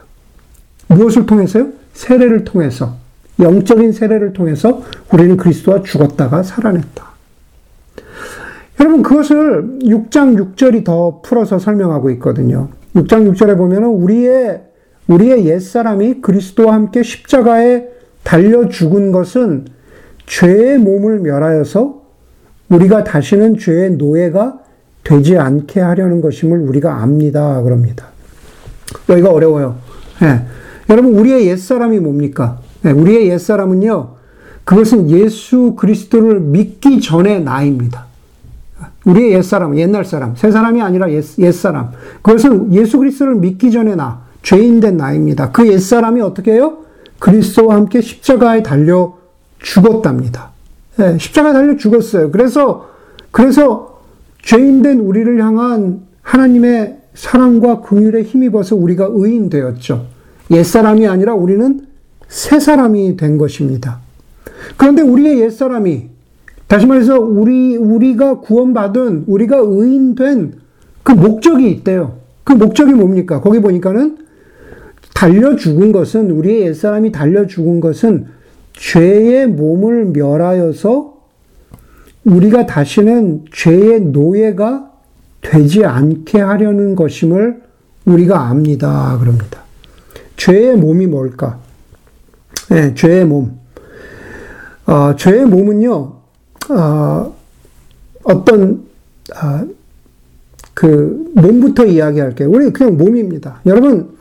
무엇을 0.88 1.26
통해서요? 1.26 1.68
세례를 1.94 2.44
통해서 2.44 2.96
영적인 3.40 3.92
세례를 3.92 4.34
통해서 4.34 4.82
우리는 5.12 5.38
그리스도와 5.38 5.82
죽었다가 5.82 6.44
살아냈다. 6.44 7.10
여러분 8.80 9.04
그것을 9.04 9.80
6장 9.84 10.56
6절이 10.56 10.86
더 10.86 11.22
풀어서 11.22 11.60
설명하고 11.60 12.10
있거든요. 12.12 12.70
6장 12.96 13.32
6절에 13.32 13.58
보면은 13.58 13.90
우리의 13.90 14.62
우리의 15.08 15.46
옛 15.48 15.60
사람이 15.60 16.22
그리스도와 16.22 16.74
함께 16.74 17.04
십자가에 17.04 17.99
달려 18.30 18.70
죽은 18.70 19.12
것은 19.12 19.66
죄의 20.28 20.78
몸을 20.78 21.18
멸하여서 21.22 22.00
우리가 22.70 23.04
다시는 23.04 23.58
죄의 23.58 23.94
노예가 23.94 24.60
되지 25.04 25.36
않게 25.36 25.80
하려는 25.80 26.22
것임을 26.22 26.60
우리가 26.60 27.02
압니다. 27.02 27.60
그럽니다. 27.64 28.06
여기가 29.10 29.32
어려워요. 29.32 29.78
네. 30.22 30.46
여러분, 30.92 31.16
우리의 31.16 31.48
옛사람이 31.48 31.98
뭡니까? 31.98 32.60
네, 32.84 32.92
우리의 32.92 33.30
옛사람은요, 33.30 34.10
그것은 34.64 35.10
예수 35.10 35.74
그리스도를 35.76 36.40
믿기 36.40 37.02
전의 37.02 37.44
나입니다. 37.44 38.06
우리의 39.06 39.32
옛사람, 39.34 39.76
옛날 39.76 40.06
사람, 40.06 40.36
새 40.36 40.52
사람이 40.52 40.84
아니라 40.84 41.12
옛, 41.12 41.24
옛사람. 41.40 41.94
그것은 42.22 42.76
예수 42.76 43.00
그리스도를 43.00 43.34
믿기 43.34 43.72
전의 43.72 43.96
나, 43.96 44.22
죄인 44.44 44.82
된 44.82 44.98
나입니다. 44.98 45.52
그 45.52 45.68
옛사람이 45.68 46.22
어떻게 46.22 46.54
해요? 46.54 46.89
그리스도와 47.20 47.76
함께 47.76 48.02
십자가에 48.02 48.64
달려 48.64 49.18
죽었답니다. 49.62 50.52
네, 50.98 51.18
십자가에 51.18 51.54
달려 51.54 51.78
죽었어요. 51.78 52.32
그래서, 52.32 52.90
그래서 53.32 54.02
죄인된 54.44 55.00
우리를 55.00 55.44
향한 55.44 56.02
하나님의 56.22 56.98
사랑과 57.14 57.82
긍휼에 57.82 58.24
힘입어서 58.24 58.76
우리가 58.76 59.10
의인 59.12 59.50
되었죠. 59.50 60.06
옛사람이 60.52 61.08
아니라 61.08 61.34
우리는 61.34 61.86
새 62.28 62.60
사람이 62.60 63.18
된 63.18 63.38
것입니다. 63.38 64.00
그런데 64.78 65.02
우리의 65.02 65.42
옛사람이, 65.42 66.10
다시 66.68 66.86
말해서 66.86 67.20
우리, 67.20 67.76
우리가 67.76 68.40
구원받은, 68.40 69.26
우리가 69.28 69.58
의인 69.58 70.16
된 70.16 70.70
그 71.10 71.14
목적이 71.14 71.72
있대요. 71.72 72.18
그 72.44 72.54
목적이 72.54 72.94
뭡니까? 72.94 73.42
거기 73.42 73.60
보니까는 73.60 74.18
달려 75.20 75.58
죽은 75.58 75.92
것은 75.92 76.32
우리의 76.32 76.68
옛사람이 76.68 77.12
달려 77.12 77.46
죽은 77.46 77.82
것은 77.82 78.28
죄의 78.72 79.48
몸을 79.48 80.06
멸하여서 80.06 81.18
우리가 82.24 82.66
다시는 82.66 83.44
죄의 83.52 84.00
노예가 84.00 84.90
되지 85.42 85.84
않게 85.84 86.40
하려는 86.40 86.96
것임을 86.96 87.62
우리가 88.06 88.48
압니다. 88.48 89.18
그럽니다. 89.20 89.64
죄의 90.38 90.78
몸이 90.78 91.08
뭘까? 91.08 91.60
네, 92.70 92.94
죄의 92.94 93.26
몸. 93.26 93.60
어, 94.86 95.18
죄의 95.18 95.48
몸은요, 95.48 96.14
어, 96.70 97.36
어떤, 98.24 98.86
어, 99.36 99.68
그, 100.74 101.30
몸부터 101.36 101.88
이야기할게요. 101.88 102.50
우리 102.50 102.72
그냥 102.72 102.98
몸입니다. 102.98 103.60
여러분, 103.66 104.18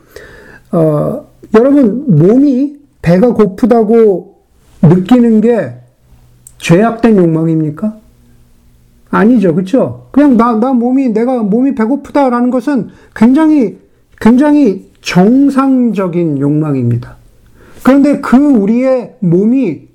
어, 0.72 1.26
여러분, 1.54 2.04
몸이 2.08 2.76
배가 3.02 3.32
고프다고 3.32 4.36
느끼는 4.82 5.40
게 5.40 5.74
죄악된 6.58 7.16
욕망입니까? 7.16 7.96
아니죠. 9.10 9.54
그쵸? 9.54 10.08
그냥 10.10 10.36
나, 10.36 10.54
나 10.54 10.72
몸이, 10.72 11.10
내가 11.10 11.42
몸이 11.42 11.74
배고프다라는 11.74 12.50
것은 12.50 12.88
굉장히, 13.14 13.78
굉장히 14.20 14.90
정상적인 15.00 16.38
욕망입니다. 16.38 17.16
그런데 17.82 18.20
그 18.20 18.36
우리의 18.36 19.14
몸이 19.20 19.88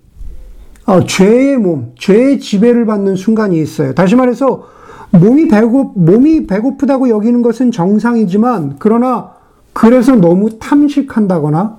어, 0.86 1.06
죄의 1.06 1.58
몸, 1.58 1.94
죄의 1.98 2.40
지배를 2.40 2.86
받는 2.86 3.16
순간이 3.16 3.62
있어요. 3.62 3.94
다시 3.94 4.16
말해서 4.16 4.68
몸이 5.12 5.48
배고 5.48 5.94
몸이 5.96 6.48
배고프다고 6.48 7.08
여기는 7.10 7.42
것은 7.42 7.72
정상이지만 7.72 8.78
그러나 8.80 9.32
그래서 9.74 10.16
너무 10.16 10.58
탐식한다거나 10.60 11.78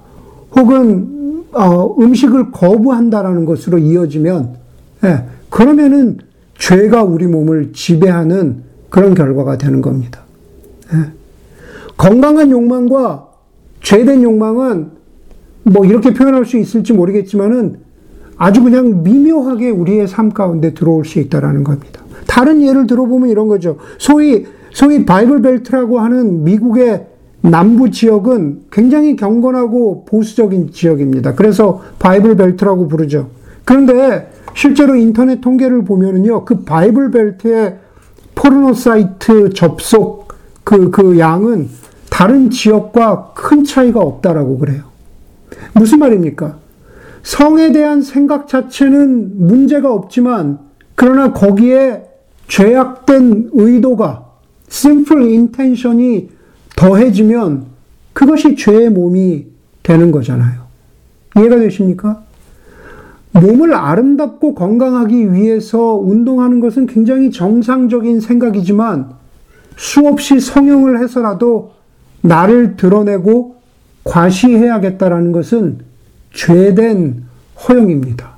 혹은 0.57 1.45
어, 1.53 1.95
음식을 1.99 2.51
거부한다라는 2.51 3.45
것으로 3.45 3.79
이어지면 3.79 4.57
예, 5.05 5.25
그러면은 5.49 6.19
죄가 6.59 7.05
우리 7.05 7.27
몸을 7.27 7.73
지배하는 7.73 8.63
그런 8.91 9.15
결과가 9.15 9.59
되는 9.59 9.81
겁니다. 9.81 10.21
예. 10.93 11.13
건강한 11.97 12.51
욕망과 12.51 13.29
죄된 13.83 14.23
욕망은 14.23 14.91
뭐 15.65 15.85
이렇게 15.85 16.13
표현할 16.13 16.45
수 16.45 16.59
있을지 16.59 16.93
모르겠지만은 16.93 17.79
아주 18.37 18.63
그냥 18.63 19.03
미묘하게 19.05 19.71
우리의 19.71 20.09
삶 20.09 20.31
가운데 20.31 20.75
들어올 20.75 21.05
수 21.05 21.21
있다라는 21.21 21.63
겁니다. 21.65 22.03
다른 22.27 22.63
예를 22.63 22.87
들어보면 22.87 23.29
이런 23.29 23.49
거죠. 23.49 23.77
소위 23.99 24.47
소위 24.73 25.05
Bible 25.05 25.41
Belt라고 25.41 26.01
하는 26.01 26.43
미국의 26.43 27.07
남부 27.51 27.91
지역은 27.91 28.63
굉장히 28.73 29.17
경건하고 29.17 30.07
보수적인 30.07 30.71
지역입니다. 30.73 31.35
그래서 31.35 31.83
Bible 31.99 32.37
Belt라고 32.37 32.89
부르죠. 32.89 33.29
그런데 33.67 34.31
실제로 34.55 34.95
인터넷 34.95 35.43
통계를 35.43 35.85
보면은요, 35.85 36.47
그 36.47 36.61
Bible 36.61 37.11
Belt의 37.11 37.77
포르노 38.35 38.73
사이트 38.73 39.51
접속 39.51 40.29
그, 40.65 40.91
그 40.91 41.19
양은 41.19 41.69
다른 42.09 42.49
지역과 42.49 43.33
큰 43.35 43.65
차이가 43.65 44.01
없다라고 44.01 44.59
그래요. 44.59 44.85
무슨 45.75 45.99
말입니까? 45.99 46.57
성에 47.23 47.73
대한 47.73 48.01
생각 48.01 48.49
자체는 48.49 49.47
문제가 49.47 49.93
없지만, 49.93 50.61
그러나 50.95 51.35
거기에 51.35 52.05
죄악된 52.49 53.51
의도가, 53.53 54.25
simple 54.71 55.27
intention이 55.27 56.34
더해지면 56.77 57.67
그것이 58.13 58.57
죄의 58.57 58.91
몸이 58.91 59.47
되는 59.83 60.11
거잖아요. 60.11 60.63
이해가 61.37 61.57
되십니까? 61.57 62.23
몸을 63.33 63.75
아름답고 63.75 64.55
건강하기 64.55 65.33
위해서 65.33 65.95
운동하는 65.95 66.61
것은 66.61 66.87
굉장히 66.87 67.31
정상적인 67.31 68.21
생각이지만 68.21 69.11
수없이 69.77 70.39
성형을 70.39 71.03
해서라도 71.03 71.73
나를 72.21 72.77
드러내고 72.77 73.57
과시해야겠다라는 74.05 75.33
것은 75.33 75.79
죄된 76.33 77.25
허용입니다. 77.69 78.35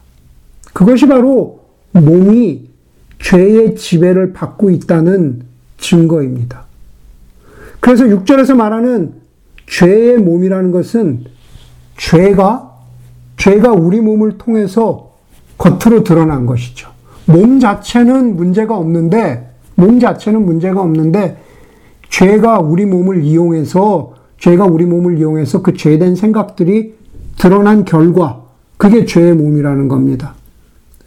그것이 0.72 1.06
바로 1.06 1.60
몸이 1.92 2.68
죄의 3.18 3.76
지배를 3.76 4.32
받고 4.32 4.70
있다는 4.70 5.42
증거입니다. 5.78 6.65
그래서 7.86 8.06
6절에서 8.06 8.56
말하는 8.56 9.12
죄의 9.68 10.18
몸이라는 10.18 10.72
것은 10.72 11.24
죄가 11.96 12.74
죄가 13.36 13.70
우리 13.70 14.00
몸을 14.00 14.38
통해서 14.38 15.12
겉으로 15.56 16.02
드러난 16.02 16.46
것이죠. 16.46 16.90
몸 17.26 17.60
자체는 17.60 18.34
문제가 18.34 18.76
없는데, 18.76 19.50
몸 19.76 20.00
자체는 20.00 20.44
문제가 20.44 20.80
없는데, 20.80 21.40
죄가 22.08 22.58
우리 22.58 22.86
몸을 22.86 23.22
이용해서, 23.22 24.14
죄가 24.40 24.64
우리 24.64 24.84
몸을 24.84 25.18
이용해서 25.18 25.62
그 25.62 25.74
죄된 25.74 26.16
생각들이 26.16 26.96
드러난 27.38 27.84
결과, 27.84 28.42
그게 28.78 29.04
죄의 29.04 29.34
몸이라는 29.34 29.86
겁니다. 29.86 30.34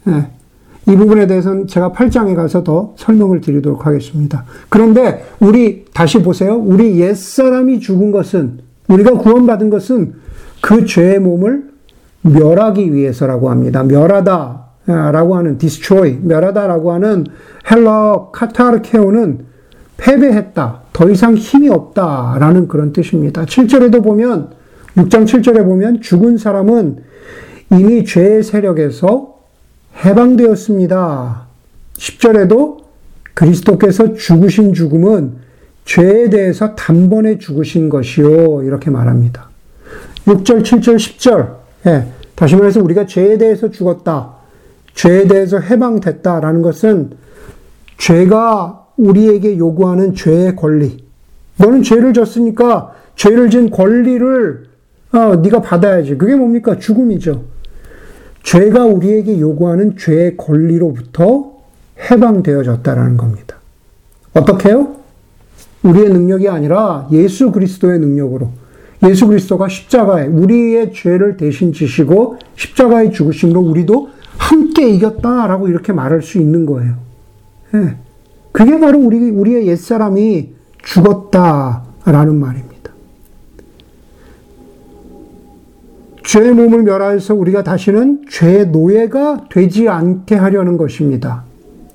네. 0.04 0.30
이 0.90 0.96
부분에 0.96 1.26
대해서는 1.26 1.66
제가 1.68 1.92
8장에 1.92 2.34
가서 2.34 2.64
더 2.64 2.94
설명을 2.96 3.40
드리도록 3.40 3.86
하겠습니다. 3.86 4.44
그런데 4.68 5.24
우리 5.38 5.84
다시 5.94 6.22
보세요. 6.22 6.56
우리 6.56 6.98
옛사람이 7.00 7.80
죽은 7.80 8.10
것은 8.10 8.58
우리가 8.88 9.12
구원받은 9.12 9.70
것은 9.70 10.14
그 10.60 10.84
죄의 10.84 11.20
몸을 11.20 11.70
멸하기 12.22 12.92
위해서라고 12.92 13.50
합니다. 13.50 13.84
멸하다 13.84 14.66
라고 14.86 15.36
하는 15.36 15.58
destroy, 15.58 16.18
멸하다라고 16.22 16.92
하는 16.92 17.26
헬러 17.70 18.30
카타르케오는 18.32 19.46
패배했다. 19.96 20.80
더 20.92 21.10
이상 21.10 21.34
힘이 21.34 21.68
없다 21.68 22.36
라는 22.40 22.66
그런 22.66 22.92
뜻입니다. 22.92 23.44
7절에도 23.44 24.02
보면 24.02 24.50
6장 24.96 25.24
7절에 25.24 25.64
보면 25.64 26.00
죽은 26.00 26.36
사람은 26.36 26.98
이미 27.72 28.04
죄의 28.04 28.42
세력에서 28.42 29.39
해방되었습니다. 30.04 31.46
10절에도 31.96 32.78
그리스도께서 33.34 34.14
죽으신 34.14 34.74
죽음은 34.74 35.34
죄에 35.84 36.30
대해서 36.30 36.74
단번에 36.74 37.38
죽으신 37.38 37.88
것이요. 37.88 38.62
이렇게 38.62 38.90
말합니다. 38.90 39.50
6절, 40.26 40.62
7절, 40.62 40.96
10절. 40.96 41.56
예, 41.86 42.06
다시 42.34 42.56
말해서 42.56 42.82
우리가 42.82 43.06
죄에 43.06 43.38
대해서 43.38 43.70
죽었다. 43.70 44.34
죄에 44.94 45.26
대해서 45.26 45.58
해방됐다라는 45.58 46.62
것은 46.62 47.10
죄가 47.98 48.86
우리에게 48.96 49.58
요구하는 49.58 50.14
죄의 50.14 50.56
권리. 50.56 51.04
너는 51.56 51.82
죄를 51.82 52.12
졌으니까 52.12 52.94
죄를 53.16 53.50
진 53.50 53.70
권리를 53.70 54.64
어, 55.12 55.36
네가 55.36 55.60
받아야지. 55.60 56.16
그게 56.16 56.34
뭡니까? 56.34 56.78
죽음이죠. 56.78 57.42
죄가 58.42 58.84
우리에게 58.86 59.38
요구하는 59.40 59.96
죄의 59.96 60.36
권리로부터 60.36 61.52
해방되어졌다라는 62.10 63.16
겁니다. 63.16 63.56
어떻게요? 64.32 64.96
우리의 65.82 66.10
능력이 66.10 66.48
아니라 66.48 67.08
예수 67.12 67.52
그리스도의 67.52 67.98
능력으로 67.98 68.50
예수 69.06 69.26
그리스도가 69.26 69.68
십자가에 69.68 70.26
우리의 70.26 70.92
죄를 70.92 71.36
대신 71.36 71.72
지시고 71.72 72.36
십자가에 72.54 73.10
죽으심으로 73.10 73.60
우리도 73.60 74.10
함께 74.36 74.90
이겼다라고 74.90 75.68
이렇게 75.68 75.92
말할 75.92 76.22
수 76.22 76.38
있는 76.38 76.66
거예요. 76.66 76.94
예. 77.74 77.96
그게 78.52 78.78
바로 78.80 78.98
우리 78.98 79.30
우리의 79.30 79.66
옛 79.68 79.76
사람이 79.76 80.50
죽었다라는 80.82 82.36
말입니다. 82.36 82.69
죄의 86.30 86.52
몸을 86.52 86.84
멸하여서 86.84 87.34
우리가 87.34 87.64
다시는 87.64 88.22
죄의 88.30 88.68
노예가 88.68 89.46
되지 89.50 89.88
않게 89.88 90.36
하려는 90.36 90.76
것입니다. 90.76 91.42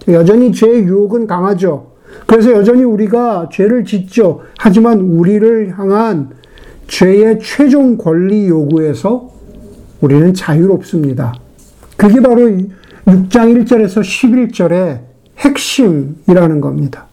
여전히 0.10 0.52
죄의 0.52 0.84
유혹은 0.84 1.26
강하죠. 1.26 1.92
그래서 2.28 2.52
여전히 2.52 2.84
우리가 2.84 3.48
죄를 3.50 3.86
짓죠. 3.86 4.42
하지만 4.58 5.00
우리를 5.00 5.80
향한 5.80 6.32
죄의 6.90 7.40
최종 7.42 7.98
권리 7.98 8.50
요구에서 8.50 9.32
우리는 10.02 10.34
자유롭습니다. 10.34 11.34
그게 11.96 12.20
바로 12.20 12.42
6장 12.42 13.30
1절에서 13.64 14.02
11절의 14.02 15.00
핵심이라는 15.38 16.60
겁니다. 16.60 17.06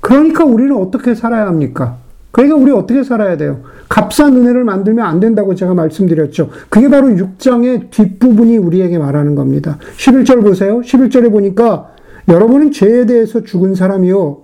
그러니까 0.00 0.46
우리는 0.46 0.74
어떻게 0.74 1.14
살아야 1.14 1.48
합니까? 1.48 1.98
그러니까 2.36 2.56
우리 2.56 2.70
어떻게 2.70 3.02
살아야 3.02 3.38
돼요? 3.38 3.62
값싼 3.88 4.36
은혜를 4.36 4.62
만들면 4.62 5.06
안 5.06 5.20
된다고 5.20 5.54
제가 5.54 5.72
말씀드렸죠. 5.72 6.50
그게 6.68 6.90
바로 6.90 7.08
6장의 7.08 7.90
뒷부분이 7.90 8.58
우리에게 8.58 8.98
말하는 8.98 9.34
겁니다. 9.34 9.78
11절 9.96 10.42
보세요. 10.42 10.82
11절에 10.82 11.30
보니까 11.30 11.92
여러분은 12.28 12.72
죄에 12.72 13.06
대해서 13.06 13.42
죽은 13.42 13.74
사람이요. 13.74 14.36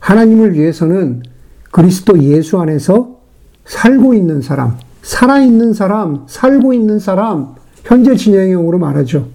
하나님을 0.00 0.54
위해서는 0.54 1.22
그리스도 1.70 2.20
예수 2.20 2.58
안에서 2.58 3.20
살고 3.64 4.14
있는 4.14 4.42
사람, 4.42 4.76
살아있는 5.02 5.72
사람, 5.72 6.24
살고 6.26 6.72
있는 6.72 6.98
사람, 6.98 7.54
현재 7.84 8.16
진행형으로 8.16 8.80
말하죠. 8.80 9.28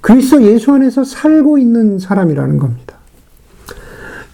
그리스도 0.00 0.42
예수 0.42 0.72
안에서 0.72 1.04
살고 1.04 1.58
있는 1.58 2.00
사람이라는 2.00 2.58
겁니다. 2.58 2.83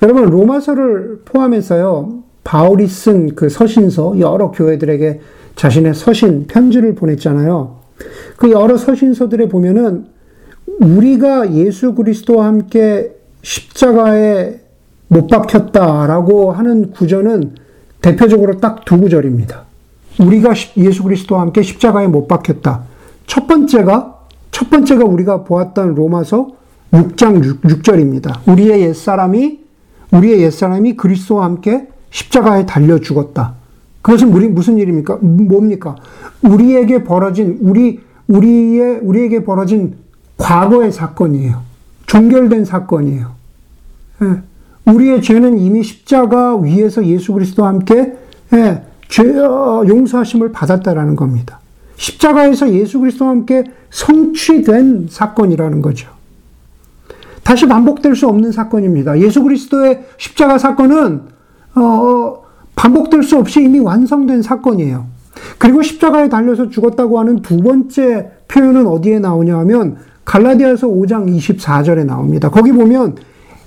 여러분, 0.03 0.27
로마서를 0.31 1.23
포함해서요, 1.25 2.23
바울이 2.45 2.87
쓴 2.87 3.35
그 3.35 3.49
서신서, 3.49 4.19
여러 4.21 4.51
교회들에게 4.51 5.21
자신의 5.57 5.95
서신, 5.95 6.47
편지를 6.47 6.95
보냈잖아요. 6.95 7.81
그 8.37 8.51
여러 8.51 8.77
서신서들에 8.79 9.49
보면은 9.49 10.07
우리가 10.81 11.53
예수 11.53 11.95
그리스도와 11.95 12.47
함께 12.47 13.15
십자가에 13.43 14.61
못 15.09 15.27
박혔다라고 15.27 16.53
하는 16.53 16.93
구절은 16.93 17.55
대표적으로 18.01 18.59
딱 18.59 18.85
두 18.87 18.99
구절입니다. 18.99 19.67
우리가 20.21 20.55
예수 20.79 21.03
그리스도와 21.03 21.43
함께 21.43 21.63
십자가에 21.63 22.07
못 22.07 22.27
박혔다. 22.27 22.85
첫 23.27 23.47
번째가 23.47 24.19
첫 24.51 24.71
번째가 24.71 25.05
우리가 25.05 25.45
보았던 25.45 25.95
로마서 25.95 26.53
6장 26.93 27.45
6, 27.45 27.63
6절입니다. 27.63 28.49
우리의 28.49 28.83
옛사람이 28.83 29.60
우리의 30.13 30.43
옛사람이 30.43 30.97
그리스도와 30.97 31.45
함께 31.45 31.89
십자가에 32.11 32.67
달려 32.67 32.99
죽었다. 32.99 33.55
그것은 34.03 34.33
우리 34.33 34.49
무슨 34.49 34.79
일입니까? 34.79 35.19
뭡니까? 35.21 35.97
우리에게 36.43 37.05
벌어진 37.05 37.59
우리 37.61 38.01
우리의 38.29 39.01
우리에게 39.03 39.45
벌어진 39.45 39.97
과거의 40.39 40.93
사건이에요. 40.93 41.63
종결된 42.07 42.65
사건이에요. 42.65 43.33
예. 44.23 44.43
우리의 44.91 45.23
죄는 45.23 45.59
이미 45.59 45.83
십자가 45.83 46.57
위에서 46.57 47.05
예수 47.07 47.33
그리스도와 47.33 47.69
함께 47.69 48.17
예, 48.53 48.83
죄 49.09 49.39
어, 49.39 49.85
용서하심을 49.87 50.51
받았다라는 50.53 51.17
겁니다. 51.17 51.61
십자가에서 51.97 52.73
예수 52.73 52.99
그리스도와 52.99 53.31
함께 53.31 53.65
성취된 53.91 55.09
사건이라는 55.11 55.83
거죠. 55.83 56.09
다시 57.51 57.67
반복될 57.67 58.15
수 58.15 58.29
없는 58.29 58.53
사건입니다. 58.53 59.19
예수 59.19 59.43
그리스도의 59.43 60.05
십자가 60.19 60.57
사건은 60.57 61.23
어, 61.75 62.45
반복될 62.77 63.25
수 63.25 63.39
없이 63.39 63.61
이미 63.61 63.81
완성된 63.81 64.41
사건이에요. 64.41 65.07
그리고 65.59 65.83
십자가에 65.83 66.29
달려서 66.29 66.69
죽었다고 66.69 67.19
하는 67.19 67.43
두 67.43 67.57
번째 67.57 68.31
표현은 68.47 68.87
어디에 68.87 69.19
나오냐 69.19 69.59
하면 69.59 69.97
갈라디아서 70.25 70.87
5장 70.87 71.37
24절에 71.37 72.07
나옵니다. 72.07 72.51
거기 72.51 72.71
보면 72.71 73.17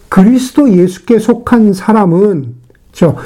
그리스도 0.08 0.72
예수께 0.72 1.20
속한 1.20 1.74
사람은 1.74 2.54
저 2.94 3.18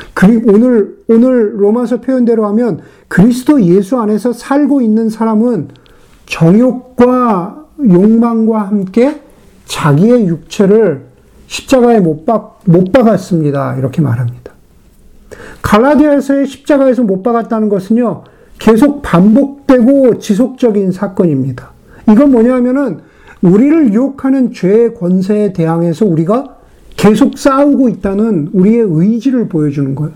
오늘 0.47 0.97
오늘 1.07 1.61
로마서 1.61 2.01
표현대로 2.01 2.47
하면 2.47 2.79
그리스도 3.07 3.61
예수 3.61 3.99
안에서 3.99 4.33
살고 4.33 4.81
있는 4.81 5.09
사람은 5.09 5.67
정욕과 6.25 7.65
욕망과 7.79 8.61
함께 8.63 9.26
자기의 9.67 10.27
육체를 10.27 11.05
십자가에 11.47 11.99
못, 11.99 12.25
박, 12.25 12.59
못 12.65 12.91
박았습니다. 12.91 13.75
이렇게 13.77 14.01
말합니다. 14.01 14.51
갈라디아서의 15.61 16.47
십자가에서 16.47 17.03
못 17.03 17.23
박았다는 17.23 17.69
것은요, 17.69 18.23
계속 18.59 19.01
반복되고 19.01 20.19
지속적인 20.19 20.91
사건입니다. 20.91 21.71
이건 22.09 22.31
뭐냐면은, 22.31 22.99
우리를 23.41 23.93
유혹하는 23.93 24.51
죄의 24.51 24.95
권세에 24.95 25.53
대항해서 25.53 26.05
우리가 26.05 26.57
계속 26.95 27.37
싸우고 27.37 27.89
있다는 27.89 28.49
우리의 28.53 28.85
의지를 28.89 29.47
보여주는 29.47 29.93
거예요. 29.93 30.13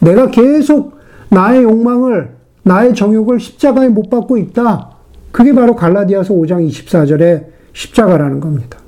내가 0.00 0.30
계속 0.30 0.98
나의 1.30 1.62
욕망을, 1.62 2.30
나의 2.62 2.94
정욕을 2.94 3.38
십자가에 3.38 3.88
못 3.88 4.10
박고 4.10 4.36
있다. 4.36 4.90
그게 5.30 5.52
바로 5.52 5.76
갈라디아서 5.76 6.34
5장 6.34 6.68
24절의 6.68 7.44
십자가라는 7.72 8.40
겁니다. 8.40 8.78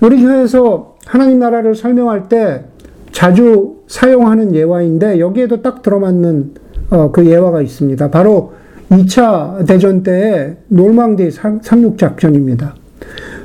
우리 0.00 0.22
교회에서 0.22 0.96
하나님 1.06 1.38
나라를 1.38 1.74
설명할 1.74 2.28
때 2.28 2.64
자주 3.12 3.76
사용하는 3.86 4.54
예화인데 4.54 5.18
여기에도 5.20 5.62
딱 5.62 5.82
들어맞는 5.82 6.54
어, 6.90 7.10
그 7.12 7.26
예화가 7.26 7.60
있습니다. 7.62 8.10
바로 8.10 8.52
2차 8.90 9.66
대전 9.66 10.02
때의 10.02 10.56
놀망디 10.68 11.30
상륙 11.30 11.98
작전입니다. 11.98 12.74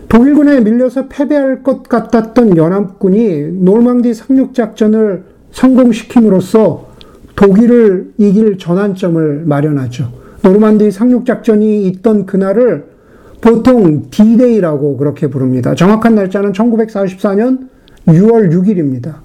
독일군에 0.09 0.61
밀려서 0.61 1.07
패배할 1.07 1.61
것 1.63 1.83
같았던 1.83 2.57
연합군이 2.57 3.51
놀망디 3.63 4.13
상륙 4.13 4.53
작전을 4.53 5.23
성공시킴으로써 5.51 6.95
독일을 7.35 8.13
이길 8.17 8.57
전환점을 8.57 9.43
마련하죠. 9.45 10.09
노르만디 10.41 10.91
상륙 10.91 11.25
작전이 11.25 11.87
있던 11.87 12.25
그날을 12.25 12.94
보통 13.45 14.10
D-Day라고 14.10 14.97
그렇게 14.97 15.27
부릅니다. 15.27 15.75
정확한 15.75 16.15
날짜는 16.15 16.51
1944년 16.53 17.69
6월 18.08 18.51
6일입니다. 18.51 19.17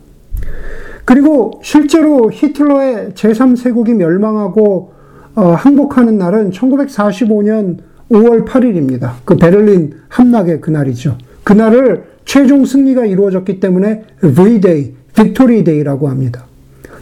그리고 1.06 1.58
실제로 1.62 2.30
히틀러의 2.30 3.12
제3제국이 3.14 3.94
멸망하고 3.94 4.92
어, 5.34 5.52
항복하는 5.52 6.18
날은 6.18 6.50
1945년 6.50 7.78
5월 8.10 8.44
8일입니다. 8.44 9.12
그 9.24 9.36
베를린 9.36 9.94
함락의 10.08 10.60
그날이죠. 10.60 11.16
그날을 11.42 12.04
최종 12.26 12.66
승리가 12.66 13.06
이루어졌기 13.06 13.58
때문에 13.58 14.04
V-Day, 14.20 14.96
Victory 15.14 15.64
Day라고 15.64 16.10
합니다. 16.10 16.44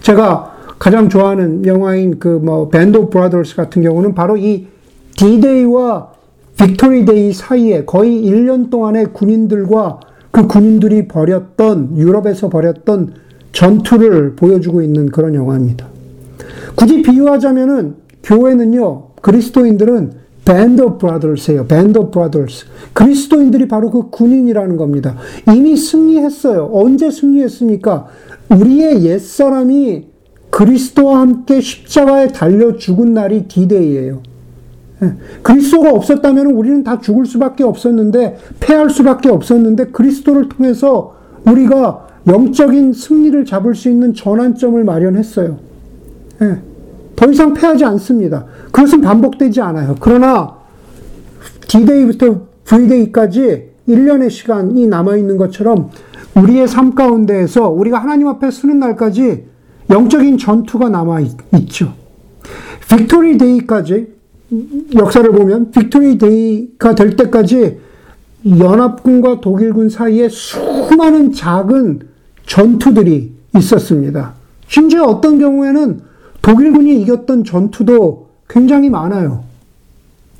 제가 0.02 0.56
가장 0.78 1.08
좋아하는 1.08 1.66
영화인 1.66 2.20
그 2.20 2.28
뭐 2.28 2.68
Band 2.68 2.96
of 2.96 3.10
Brothers 3.10 3.56
같은 3.56 3.82
경우는 3.82 4.14
바로 4.14 4.36
이 4.36 4.68
D-Day와 5.16 6.17
Victory 6.58 7.04
Day 7.04 7.32
사이에 7.32 7.84
거의 7.84 8.20
1년 8.24 8.68
동안의 8.68 9.12
군인들과 9.12 10.00
그 10.32 10.46
군인들이 10.48 11.06
벌였던, 11.06 11.96
유럽에서 11.96 12.48
벌였던 12.48 13.14
전투를 13.52 14.34
보여주고 14.34 14.82
있는 14.82 15.06
그런 15.06 15.34
영화입니다. 15.34 15.86
굳이 16.74 17.02
비유하자면은, 17.02 17.94
교회는요, 18.24 19.04
그리스도인들은 19.22 20.12
Band 20.44 20.82
of 20.82 20.98
Brothers예요. 20.98 21.66
Band 21.66 21.98
of 21.98 22.10
Brothers. 22.10 22.66
그리스도인들이 22.92 23.68
바로 23.68 23.90
그 23.90 24.10
군인이라는 24.10 24.76
겁니다. 24.76 25.16
이미 25.54 25.76
승리했어요. 25.76 26.70
언제 26.72 27.10
승리했습니까? 27.10 28.06
우리의 28.50 29.04
옛사람이 29.04 30.06
그리스도와 30.50 31.20
함께 31.20 31.60
십자가에 31.60 32.28
달려 32.28 32.76
죽은 32.76 33.14
날이 33.14 33.46
디데이예요. 33.46 34.22
예. 35.02 35.12
그리스도가 35.42 35.92
없었다면 35.92 36.46
우리는 36.46 36.82
다 36.82 36.98
죽을 37.00 37.26
수밖에 37.26 37.64
없었는데, 37.64 38.38
패할 38.60 38.90
수밖에 38.90 39.28
없었는데, 39.28 39.86
그리스도를 39.86 40.48
통해서 40.48 41.16
우리가 41.46 42.06
영적인 42.26 42.92
승리를 42.92 43.44
잡을 43.44 43.74
수 43.74 43.88
있는 43.88 44.14
전환점을 44.14 44.82
마련했어요. 44.84 45.58
예. 46.42 46.58
더 47.16 47.30
이상 47.30 47.54
패하지 47.54 47.84
않습니다. 47.84 48.46
그것은 48.66 49.00
반복되지 49.00 49.60
않아요. 49.60 49.96
그러나, 50.00 50.56
D-Day부터 51.68 52.40
V-Day까지 52.64 53.68
1년의 53.88 54.30
시간이 54.30 54.86
남아있는 54.86 55.36
것처럼 55.36 55.90
우리의 56.36 56.68
삶 56.68 56.94
가운데에서 56.94 57.70
우리가 57.70 57.98
하나님 57.98 58.28
앞에 58.28 58.50
서는 58.50 58.78
날까지 58.78 59.44
영적인 59.90 60.38
전투가 60.38 60.88
남아있죠. 60.90 61.94
Victory 62.88 63.38
Day까지 63.38 64.17
역사를 64.94 65.30
보면 65.30 65.70
Victory 65.70 66.18
Day가 66.18 66.94
될 66.94 67.16
때까지 67.16 67.78
연합군과 68.46 69.40
독일군 69.40 69.90
사이에 69.90 70.28
수많은 70.28 71.32
작은 71.32 72.00
전투들이 72.46 73.32
있었습니다. 73.56 74.34
심지어 74.66 75.04
어떤 75.04 75.38
경우에는 75.38 76.00
독일군이 76.40 77.00
이겼던 77.02 77.44
전투도 77.44 78.28
굉장히 78.48 78.88
많아요. 78.88 79.44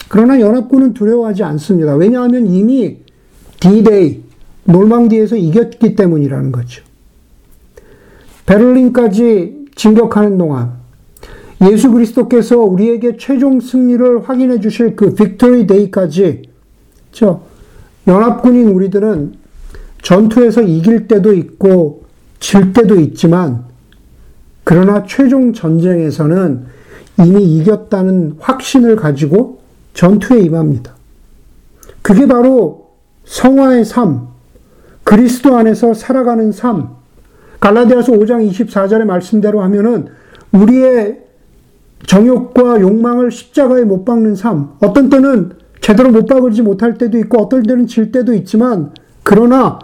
그러나 0.09 0.40
연합군은 0.40 0.94
두려워하지 0.94 1.42
않습니다. 1.42 1.94
왜냐하면 1.94 2.47
이미 2.47 2.99
D-Day, 3.61 4.23
노르망디에서 4.64 5.37
이겼기 5.37 5.97
때문이라는 5.97 6.53
거죠. 6.53 6.83
베를린까지 8.47 9.66
진격하는 9.75 10.38
동안 10.38 10.78
예수 11.62 11.90
그리스도께서 11.90 12.59
우리에게 12.59 13.16
최종 13.16 13.61
승리를 13.61 14.29
확인해 14.29 14.61
주실 14.61 14.94
그 14.94 15.14
Victory 15.14 15.67
Day까지 15.67 16.43
저 17.11 17.40
연합군인 18.07 18.68
우리들은 18.68 19.35
전투에서 20.03 20.62
이길 20.62 21.09
때도 21.09 21.33
있고 21.35 22.05
질 22.38 22.73
때도 22.73 23.01
있지만 23.01 23.64
그러나 24.62 25.05
최종 25.07 25.53
전쟁에서는 25.53 26.66
이미 27.25 27.57
이겼다는 27.57 28.37
확신을 28.38 28.97
가지고 28.97 29.61
전투에 29.94 30.40
임합니다. 30.40 30.94
그게 32.03 32.27
바로 32.27 32.90
성화의 33.25 33.85
삶, 33.85 34.29
그리스도 35.03 35.57
안에서 35.57 35.94
살아가는 35.94 36.53
삶. 36.53 36.97
갈라디아서 37.61 38.12
5장 38.12 38.49
24절의 38.51 39.05
말씀대로 39.05 39.61
하면은 39.62 40.09
우리의 40.53 41.28
정욕과 42.07 42.81
욕망을 42.81 43.31
십자가에 43.31 43.85
못 43.85 44.05
박는 44.05 44.35
삶. 44.35 44.71
어떤 44.81 45.11
때는 45.11 45.53
제대로 45.81 46.11
못 46.11 46.27
박을지 46.27 46.63
못할 46.63 46.99
때도 46.99 47.19
있고, 47.19 47.43
어떨 47.43 47.63
때는 47.63 47.87
질 47.87 48.13
때도 48.13 48.35
있지만, 48.35 48.93
그러나 49.23 49.79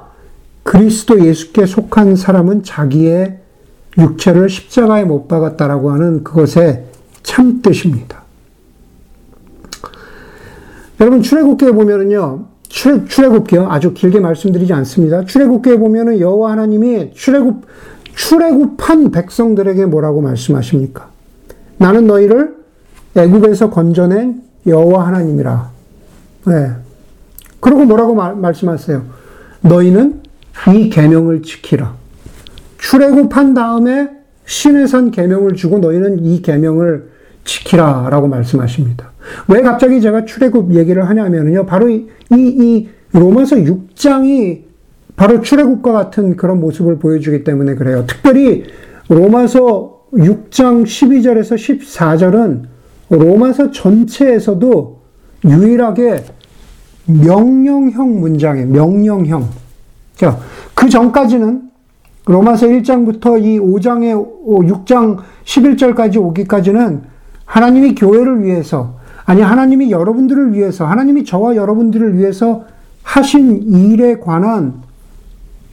그리스도 0.62 1.24
예수께 1.24 1.66
속한 1.66 2.16
사람은 2.16 2.62
자기의 2.62 3.40
육체를 3.98 4.48
십자가에 4.48 5.05
못 5.05 5.29
박았다라고 5.29 5.90
하는 5.90 6.24
그것의 6.24 6.85
참 7.22 7.61
뜻입니다. 7.62 8.22
여러분, 11.00 11.22
출애굽기에 11.22 11.72
보면은요, 11.72 12.46
출애, 12.68 13.05
출애굽기요. 13.05 13.68
아주 13.70 13.94
길게 13.94 14.20
말씀드리지 14.20 14.72
않습니다. 14.72 15.24
출애굽기에 15.24 15.79
보면은 15.79 16.18
여호와 16.18 16.53
하나님이 16.53 17.12
출애굽, 17.14 17.66
출애굽한 18.14 19.11
백성들에게 19.11 19.87
뭐라고 19.87 20.20
말씀하십니까? 20.22 21.13
나는 21.78 22.06
너희를 22.06 22.56
애굽에서 23.16 23.70
건져낸 23.70 24.42
여호와 24.66 25.06
하나님이라. 25.08 25.70
네. 26.46 26.70
그리고 27.60 27.84
뭐라고 27.84 28.14
말, 28.14 28.34
말씀하세요? 28.34 29.02
너희는 29.62 30.22
이 30.74 30.90
계명을 30.90 31.42
지키라. 31.42 31.94
출애굽한 32.78 33.54
다음에 33.54 34.10
신의 34.46 34.88
산 34.88 35.10
계명을 35.10 35.54
주고 35.54 35.78
너희는 35.78 36.24
이 36.24 36.42
계명을 36.42 37.10
지키라라고 37.44 38.28
말씀하십니다. 38.28 39.12
왜 39.48 39.62
갑자기 39.62 40.00
제가 40.00 40.24
출애굽 40.26 40.74
얘기를 40.74 41.08
하냐면요. 41.08 41.66
바로 41.66 41.88
이, 41.88 42.06
이 42.30 42.88
로마서 43.12 43.56
6장이 43.56 44.62
바로 45.16 45.40
출애굽과 45.40 45.92
같은 45.92 46.37
그런 46.37 46.60
모습을 46.60 46.98
보여주기 46.98 47.44
때문에 47.44 47.74
그래요. 47.76 48.04
특별히 48.06 48.64
로마서 49.08 49.93
6장 50.16 50.85
12절에서 50.85 51.57
14절은 51.57 52.62
로마서 53.11 53.70
전체에서도 53.70 55.00
유일하게 55.44 56.24
명령형 57.07 58.20
문장이에요. 58.20 58.68
명령형. 58.68 59.48
자, 60.16 60.38
그 60.74 60.88
전까지는 60.88 61.70
로마서 62.27 62.66
1장부터 62.68 63.42
이 63.42 63.59
5장에 63.61 64.14
6장 64.46 65.18
11절까지 65.44 66.16
오기까지는 66.16 67.03
하나님이 67.44 67.94
교회를 67.94 68.42
위해서 68.42 68.98
아니 69.27 69.42
하나님이 69.42 69.90
여러분들을 69.90 70.55
위해서 70.55 70.87
하나님이 70.87 71.24
저와 71.24 71.57
여러분들을 71.57 72.16
위해서 72.16 72.64
하신 73.03 73.62
일에 73.62 74.18
관한 74.18 74.83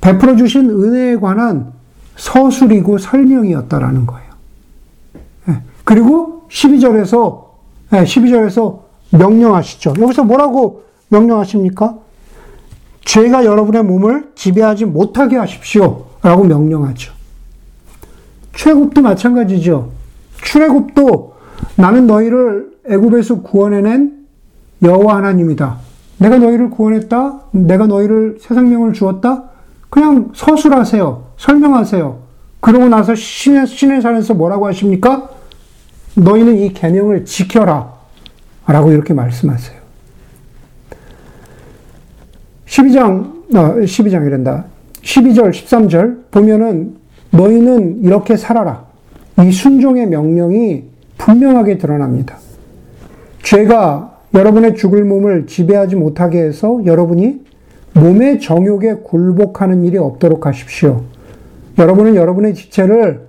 베풀어 0.01 0.35
주신 0.35 0.69
은혜에 0.69 1.17
관한 1.17 1.71
서술이고 2.17 2.97
설명이었다라는 2.97 4.05
거예요. 4.05 4.20
예. 5.49 5.61
그리고 5.83 6.43
12절에서 6.49 7.45
12절에서 7.91 8.79
예, 9.13 9.17
명령하시죠. 9.17 9.93
여기서 9.99 10.23
뭐라고 10.23 10.83
명령하십니까? 11.09 11.97
죄가 13.03 13.45
여러분의 13.45 13.83
몸을 13.83 14.31
지배하지 14.35 14.85
못하게 14.85 15.37
하십시오. 15.37 16.05
라고 16.21 16.43
명령하죠. 16.43 17.13
출애굽도 18.53 19.01
마찬가지죠. 19.01 19.89
출애굽도 20.43 21.33
나는 21.75 22.07
너희를 22.07 22.71
애굽에서 22.87 23.41
구원해낸 23.41 24.25
여호와 24.83 25.17
하나님이다. 25.17 25.77
내가 26.17 26.37
너희를 26.37 26.69
구원했다. 26.69 27.41
내가 27.51 27.87
너희를 27.87 28.37
새 28.39 28.53
생명을 28.53 28.93
주었다. 28.93 29.45
그냥 29.89 30.31
서술하세요. 30.33 31.23
설명하세요. 31.37 32.19
그러고 32.61 32.87
나서 32.87 33.13
신의, 33.15 33.67
신의 33.67 34.01
산에서 34.01 34.33
뭐라고 34.33 34.67
하십니까? 34.67 35.29
너희는 36.15 36.57
이 36.57 36.73
계명을 36.73 37.25
지켜라. 37.25 37.93
라고 38.67 38.91
이렇게 38.91 39.13
말씀하세요. 39.13 39.81
12장, 42.67 43.55
아, 43.55 43.75
12장이란다. 43.75 44.65
12절, 45.01 45.51
13절 45.51 46.31
보면은 46.31 46.95
너희는 47.31 48.03
이렇게 48.03 48.37
살아라. 48.37 48.85
이 49.43 49.51
순종의 49.51 50.07
명령이 50.07 50.83
분명하게 51.17 51.79
드러납니다. 51.79 52.37
죄가 53.43 54.19
여러분의 54.33 54.75
죽을 54.75 55.03
몸을 55.03 55.47
지배하지 55.47 55.95
못하게 55.95 56.41
해서 56.43 56.81
여러분이 56.85 57.41
몸의 57.93 58.39
정욕에 58.39 58.95
굴복하는 59.03 59.83
일이 59.83 59.97
없도록 59.97 60.45
하십시오. 60.45 61.03
여러분은 61.81 62.15
여러분의 62.15 62.53
지체를 62.53 63.21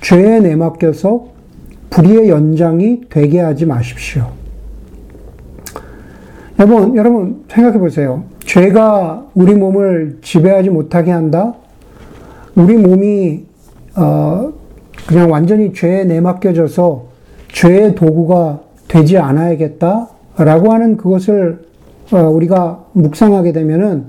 죄에 0.00 0.40
내맡겨서 0.40 1.26
불의의 1.90 2.30
연장이 2.30 3.02
되게 3.10 3.38
하지 3.40 3.66
마십시오. 3.66 4.28
여러분, 6.58 6.96
여러분 6.96 7.44
생각해 7.48 7.78
보세요. 7.78 8.24
죄가 8.40 9.26
우리 9.34 9.54
몸을 9.54 10.18
지배하지 10.22 10.70
못하게 10.70 11.10
한다. 11.10 11.54
우리 12.54 12.76
몸이 12.76 13.44
어, 13.96 14.52
그냥 15.06 15.30
완전히 15.30 15.74
죄에 15.74 16.04
내맡겨져서 16.04 17.04
죄의 17.52 17.94
도구가 17.94 18.60
되지 18.88 19.18
않아야겠다라고 19.18 20.72
하는 20.72 20.96
그것을 20.96 21.66
어, 22.10 22.18
우리가 22.22 22.86
묵상하게 22.92 23.52
되면은 23.52 24.06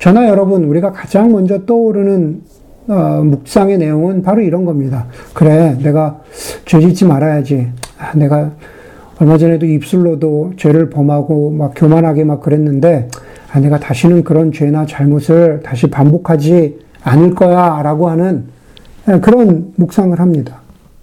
저나 0.00 0.28
여러분 0.28 0.64
우리가 0.64 0.92
가장 0.92 1.30
먼저 1.30 1.64
떠오르는 1.66 2.55
어, 2.88 3.22
묵상의 3.24 3.78
내용은 3.78 4.22
바로 4.22 4.42
이런 4.42 4.64
겁니다. 4.64 5.06
그래, 5.34 5.76
내가 5.82 6.20
죄 6.64 6.80
짓지 6.80 7.04
말아야지. 7.04 7.68
아, 7.98 8.16
내가 8.16 8.52
얼마 9.18 9.38
전에도 9.38 9.66
입술로도 9.66 10.52
죄를 10.56 10.90
범하고 10.90 11.50
막 11.50 11.72
교만하게 11.74 12.24
막 12.24 12.40
그랬는데, 12.40 13.08
아, 13.52 13.60
내가 13.60 13.80
다시는 13.80 14.24
그런 14.24 14.52
죄나 14.52 14.86
잘못을 14.86 15.60
다시 15.64 15.88
반복하지 15.88 16.78
않을 17.02 17.34
거야 17.34 17.80
라고 17.82 18.08
하는 18.08 18.46
예, 19.08 19.20
그런 19.20 19.72
묵상을 19.76 20.18
합니다. 20.18 20.60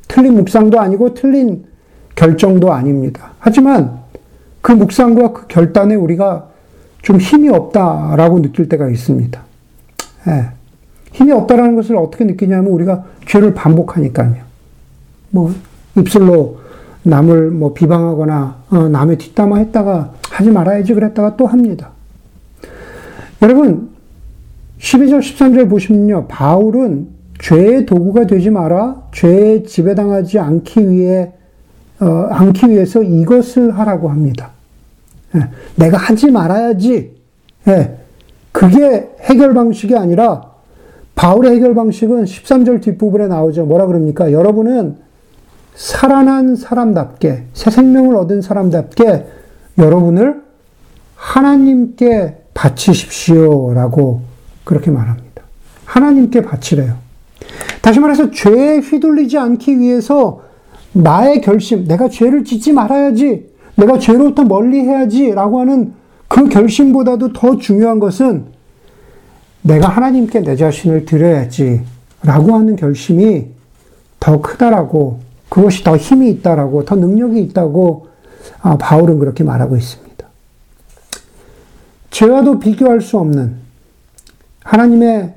틀린 0.07 0.35
묵상도 0.35 0.79
아니고 0.79 1.13
틀린 1.13 1.63
결정도 2.15 2.73
아닙니다. 2.73 3.31
하지만 3.39 3.99
그 4.61 4.73
묵상과 4.73 5.33
그 5.33 5.47
결단에 5.47 5.95
우리가 5.95 6.49
좀 7.01 7.17
힘이 7.17 7.49
없다라고 7.49 8.41
느낄 8.41 8.69
때가 8.69 8.89
있습니다. 8.89 9.41
예. 10.27 10.62
힘이 11.13 11.31
없다라는 11.31 11.75
것을 11.75 11.95
어떻게 11.95 12.25
느끼냐면 12.25 12.71
우리가 12.71 13.05
죄를 13.27 13.53
반복하니까요. 13.53 14.43
뭐 15.29 15.53
입술로 15.97 16.57
남을 17.03 17.51
뭐 17.51 17.73
비방하거나 17.73 18.63
어, 18.69 18.89
남의 18.89 19.17
뒷담화 19.17 19.57
했다가 19.57 20.13
하지 20.29 20.49
말아야지 20.49 20.93
그랬다가 20.93 21.37
또 21.37 21.45
합니다. 21.45 21.91
여러분 23.41 23.89
12절 24.79 25.19
13절 25.19 25.69
보시면요. 25.69 26.27
바울은 26.27 27.07
죄의 27.39 27.85
도구가 27.85 28.25
되지 28.25 28.49
마라. 28.49 29.03
죄에 29.11 29.63
지배당하지 29.63 30.39
않기 30.39 30.89
위해 30.89 31.31
어, 31.99 32.05
않기 32.05 32.69
위해서 32.69 33.03
이것을 33.03 33.77
하라고 33.77 34.09
합니다. 34.09 34.51
예, 35.35 35.47
내가 35.75 35.97
하지 35.97 36.31
말아야지. 36.31 37.11
예, 37.67 37.97
그게 38.51 39.09
해결 39.21 39.53
방식이 39.53 39.95
아니라 39.95 40.52
바울의 41.23 41.55
해결 41.55 41.73
방식은 41.73 42.25
13절 42.25 42.81
뒷부분에 42.81 43.27
나오죠. 43.27 43.63
뭐라 43.63 43.87
그럽니까? 43.87 44.33
여러분은 44.33 44.97
살아난 45.73 46.57
사람답게, 46.57 47.45
새 47.53 47.71
생명을 47.71 48.17
얻은 48.17 48.41
사람답게 48.41 49.25
여러분을 49.77 50.41
하나님께 51.15 52.39
바치십시오. 52.53 53.73
라고 53.73 54.19
그렇게 54.65 54.91
말합니다. 54.91 55.43
하나님께 55.85 56.41
바치래요. 56.41 56.95
다시 57.81 58.01
말해서 58.01 58.29
죄에 58.31 58.79
휘둘리지 58.79 59.37
않기 59.37 59.79
위해서 59.79 60.41
나의 60.91 61.39
결심, 61.39 61.87
내가 61.87 62.09
죄를 62.09 62.43
짓지 62.43 62.73
말아야지, 62.73 63.47
내가 63.77 63.97
죄로부터 63.97 64.43
멀리 64.43 64.81
해야지 64.81 65.31
라고 65.31 65.61
하는 65.61 65.93
그 66.27 66.49
결심보다도 66.49 67.31
더 67.31 67.57
중요한 67.59 68.01
것은 68.01 68.52
내가 69.63 69.87
하나님께 69.87 70.41
내 70.41 70.55
자신을 70.55 71.05
드려야지 71.05 71.81
라고 72.21 72.53
하는 72.53 72.75
결심이 72.75 73.47
더 74.19 74.41
크다라고 74.41 75.19
그것이 75.49 75.83
더 75.83 75.97
힘이 75.97 76.29
있다라고 76.31 76.85
더 76.85 76.95
능력이 76.95 77.41
있다고 77.41 78.07
아, 78.61 78.77
바울은 78.77 79.19
그렇게 79.19 79.43
말하고 79.43 79.75
있습니다. 79.77 80.27
죄와도 82.11 82.59
비교할 82.59 83.01
수 83.01 83.17
없는 83.17 83.55
하나님의 84.63 85.33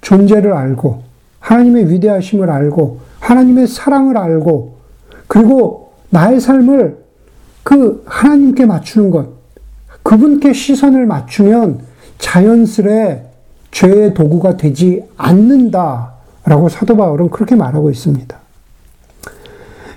존재를 0.00 0.52
알고 0.52 1.02
하나님의 1.40 1.90
위대하심을 1.90 2.50
알고 2.50 3.00
하나님의 3.20 3.66
사랑을 3.66 4.16
알고 4.16 4.76
그리고 5.26 5.92
나의 6.10 6.40
삶을 6.40 7.04
그 7.62 8.04
하나님께 8.06 8.66
맞추는 8.66 9.10
것 9.10 9.28
그분께 10.02 10.52
시선을 10.52 11.06
맞추면 11.06 11.80
자연스레 12.18 13.25
죄의 13.76 14.14
도구가 14.14 14.56
되지 14.56 15.04
않는다라고 15.18 16.70
사도 16.70 16.96
바울은 16.96 17.28
그렇게 17.28 17.54
말하고 17.54 17.90
있습니다. 17.90 18.34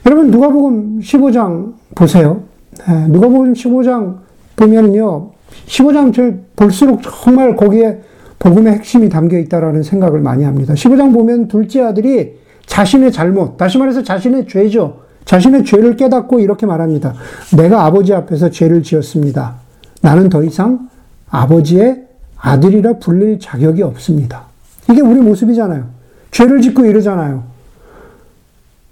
여러분 0.06 0.32
누가복음 0.32 1.00
15장 1.00 1.76
보세요. 1.96 2.42
네, 2.86 3.08
누가복음 3.08 3.54
15장 3.54 4.18
보면은요. 4.58 5.30
15장 5.68 6.40
볼수록 6.58 7.02
정말 7.04 7.56
거기에 7.56 8.02
복음의 8.40 8.74
핵심이 8.74 9.08
담겨 9.08 9.38
있다라는 9.38 9.84
생각을 9.84 10.20
많이 10.20 10.44
합니다. 10.44 10.74
15장 10.74 11.14
보면 11.14 11.48
둘째 11.48 11.82
아들이 11.82 12.38
자신의 12.66 13.14
잘못, 13.14 13.56
다시 13.56 13.78
말해서 13.78 14.04
자신의 14.04 14.48
죄죠. 14.48 15.04
자신의 15.24 15.64
죄를 15.64 15.96
깨닫고 15.96 16.42
이렇게 16.42 16.66
말합니다. 16.66 17.14
내가 17.56 17.86
아버지 17.86 18.14
앞에서 18.14 18.50
죄를 18.50 18.84
지었습니다. 18.84 19.56
나는 20.02 20.28
더 20.28 20.44
이상 20.44 20.90
아버지의 21.30 22.09
아들이라 22.40 22.94
불릴 23.00 23.40
자격이 23.40 23.82
없습니다. 23.84 24.44
이게 24.90 25.02
우리 25.02 25.20
모습이잖아요. 25.20 25.88
죄를 26.32 26.62
짓고 26.62 26.86
이러잖아요. 26.86 27.44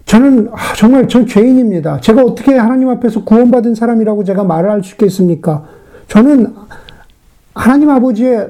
저는 0.06 0.48
아, 0.52 0.74
정말 0.74 1.08
저 1.08 1.24
죄인입니다. 1.24 2.00
제가 2.00 2.22
어떻게 2.22 2.56
하나님 2.56 2.88
앞에서 2.88 3.24
구원받은 3.24 3.74
사람이라고 3.74 4.24
제가 4.24 4.44
말을 4.44 4.70
할 4.70 4.82
수 4.82 4.92
있겠습니까? 4.92 5.64
저는 6.08 6.54
하나님 7.54 7.90
아버지의 7.90 8.48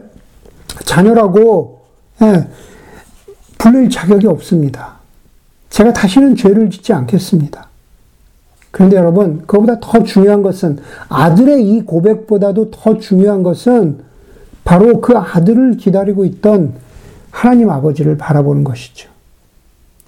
자녀라고 0.85 1.81
예, 2.23 2.49
불릴 3.59 3.91
자격이 3.91 4.27
없습니다. 4.27 4.99
제가 5.71 5.93
다시는 5.93 6.37
죄를 6.37 6.71
짓지 6.71 6.93
않겠습니다. 6.93 7.69
그런데 8.71 8.97
여러분, 8.97 9.43
그보다 9.47 9.79
더 9.81 10.03
중요한 10.03 10.43
것은 10.43 10.79
아들의 11.09 11.65
이 11.69 11.83
고백보다도 11.83 12.71
더 12.71 12.99
중요한 12.99 13.43
것은 13.43 14.01
바로 14.69 15.01
그 15.01 15.17
아들을 15.17 15.79
기다리고 15.79 16.27
있던 16.27 16.75
하나님 17.31 17.71
아버지를 17.71 18.19
바라보는 18.19 18.65
것이죠. 18.65 19.09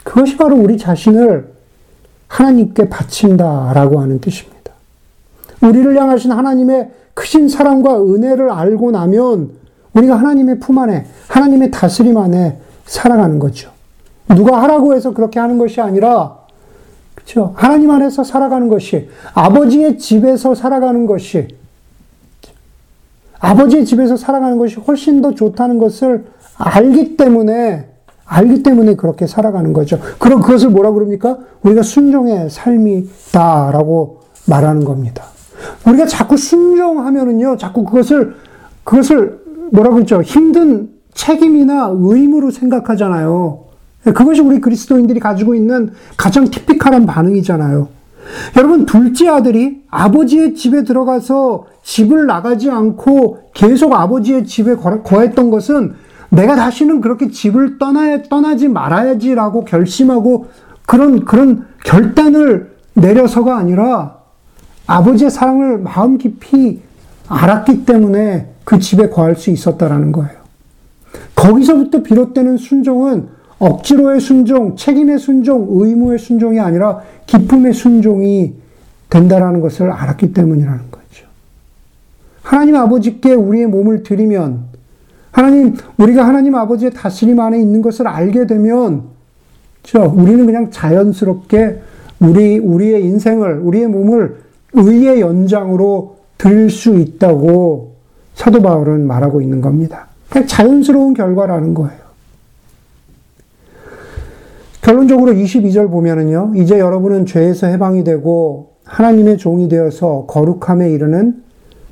그것이 0.04 0.36
바로 0.36 0.54
우리 0.54 0.76
자신을 0.76 1.50
하나님께 2.28 2.90
바친다라고 2.90 4.00
하는 4.00 4.20
뜻입니다. 4.20 4.72
우리를 5.62 5.98
향하신 5.98 6.32
하나님의 6.32 6.90
크신 7.14 7.48
사랑과 7.48 8.04
은혜를 8.04 8.50
알고 8.50 8.90
나면 8.90 9.52
우리가 9.94 10.16
하나님의 10.16 10.61
품 10.61 10.78
안에, 10.78 11.06
하나님의 11.28 11.70
다스림 11.70 12.18
안에 12.18 12.58
살아가는 12.84 13.38
거죠. 13.38 13.70
누가 14.28 14.61
하라고 14.64 14.92
해서 14.92 15.14
그렇게 15.14 15.40
하는 15.40 15.56
것이 15.56 15.80
아니라, 15.80 16.36
그렇죠? 17.14 17.54
하나님 17.56 17.90
안에서 17.90 18.24
살아가는 18.24 18.68
것이, 18.68 19.08
아버지의 19.32 19.96
집에서 19.96 20.54
살아가는 20.54 21.06
것이, 21.06 21.48
아버지의 23.41 23.84
집에서 23.84 24.16
살아가는 24.16 24.59
것이 24.59 24.76
훨씬 24.76 25.20
더 25.22 25.34
좋다는 25.34 25.78
것을 25.78 26.26
알기 26.57 27.16
때문에, 27.16 27.88
알기 28.26 28.62
때문에 28.62 28.95
그렇게 28.95 29.26
살아가는 29.26 29.72
거죠. 29.72 29.99
그럼 30.18 30.41
그것을 30.41 30.68
뭐라 30.70 30.93
그럽니까? 30.93 31.38
우리가 31.62 31.82
순종의 31.82 32.51
삶이다라고 32.51 34.20
말하는 34.47 34.84
겁니다. 34.84 35.24
우리가 35.86 36.07
자꾸 36.07 36.36
순종하면은요, 36.36 37.57
자꾸 37.57 37.84
그것을, 37.84 38.34
그것을 38.84 39.41
뭐라 39.72 39.91
그러죠? 39.91 40.22
힘든 40.22 40.91
책임이나 41.14 41.91
의무로 41.93 42.51
생각하잖아요. 42.51 43.64
그것이 44.05 44.41
우리 44.41 44.61
그리스도인들이 44.61 45.20
가지고 45.20 45.55
있는 45.55 45.93
가장 46.16 46.49
티피컬한 46.51 47.07
반응이잖아요. 47.07 47.88
여러분, 48.57 48.87
둘째 48.87 49.28
아들이 49.28 49.83
아버지의 49.91 50.55
집에 50.55 50.85
들어가서 50.85 51.66
집을 51.83 52.26
나가지 52.26 52.70
않고 52.70 53.51
계속 53.55 53.93
아버지의 53.93 54.47
집에 54.47 54.76
거했던 54.76 55.51
것은 55.51 55.95
내가 56.31 56.55
다시는 56.57 57.01
그렇게 57.01 57.31
집을 57.31 57.78
떠나, 57.78 58.22
떠나지 58.22 58.68
말아야지라고 58.68 59.64
결심하고 59.64 60.47
그런, 60.87 61.24
그런 61.24 61.66
결단을 61.85 62.76
내려서가 62.95 63.57
아니라 63.57 64.18
아버지의 64.87 65.31
사랑을 65.31 65.78
마음 65.78 66.18
깊이 66.18 66.81
알았기 67.28 67.85
때문에 67.85 68.53
그 68.64 68.78
집에 68.78 69.09
거할 69.09 69.37
수 69.37 69.51
있었다라는 69.51 70.12
거예요. 70.12 70.41
거기서부터 71.35 72.03
비롯되는 72.03 72.57
순종은 72.57 73.28
억지로의 73.61 74.20
순종, 74.20 74.74
책임의 74.74 75.18
순종, 75.18 75.66
의무의 75.70 76.18
순종이 76.18 76.58
아니라 76.58 77.00
기쁨의 77.26 77.74
순종이 77.74 78.54
된다라는 79.11 79.61
것을 79.61 79.90
알았기 79.90 80.32
때문이라는 80.32 80.90
거죠. 80.90 81.26
하나님 82.42 82.74
아버지께 82.76 83.34
우리의 83.34 83.66
몸을 83.66 84.02
드리면 84.02 84.70
하나님 85.30 85.76
우리가 85.98 86.26
하나님 86.26 86.54
아버지의 86.54 86.92
다스림 86.92 87.38
안에 87.38 87.61
있는 87.61 87.82
것을 87.82 88.08
알게 88.08 88.46
되면 88.46 89.02
그렇죠? 89.82 90.11
우리는 90.11 90.46
그냥 90.46 90.70
자연스럽게 90.70 91.80
우리 92.20 92.58
우리의 92.58 93.04
인생을 93.04 93.58
우리의 93.58 93.88
몸을 93.88 94.40
의의 94.72 95.20
연장으로 95.20 96.16
드릴 96.38 96.70
수 96.70 96.98
있다고 96.98 97.92
사도 98.34 98.62
바울은 98.62 99.06
말하고 99.06 99.42
있는 99.42 99.61
겁니다. 99.61 100.06
그냥 100.30 100.46
자연스러운 100.46 101.12
결과라는 101.12 101.74
거예요. 101.74 102.09
결론적으로 104.91 105.34
22절 105.34 105.88
보면은요, 105.88 106.55
이제 106.57 106.80
여러분은 106.80 107.24
죄에서 107.24 107.68
해방이 107.68 108.03
되고 108.03 108.70
하나님의 108.82 109.38
종이 109.38 109.68
되어서 109.68 110.24
거룩함에 110.26 110.91
이르는 110.91 111.45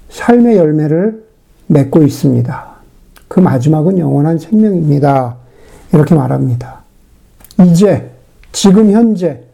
삶의 0.09 0.57
열매를 0.57 1.22
맺고 1.68 2.03
있습니다. 2.03 2.66
그 3.28 3.38
마지막은 3.38 4.01
영원한 4.01 4.40
생명입니다. 4.40 5.36
이렇게 5.92 6.16
말합니다. 6.16 6.82
이제, 7.70 8.11
지금 8.51 8.90
현재, 8.90 9.44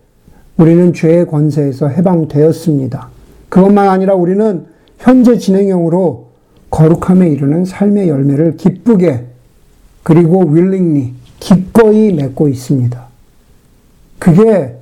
우리는 0.57 0.95
죄의 0.95 1.27
권세에서 1.27 1.89
해방되었습니다. 1.89 3.09
그것만 3.51 3.91
아니라 3.91 4.15
우리는 4.15 4.65
현재 4.97 5.37
진행형으로 5.37 6.29
거룩함에 6.71 7.29
이르는 7.29 7.67
삶의 7.67 8.09
열매를 8.09 8.57
기쁘게 8.57 9.27
그리고 10.03 10.47
willingly 10.47 11.13
기꺼이 11.41 12.11
맺고 12.15 12.49
있습니다. 12.49 13.04
그게 14.25 14.75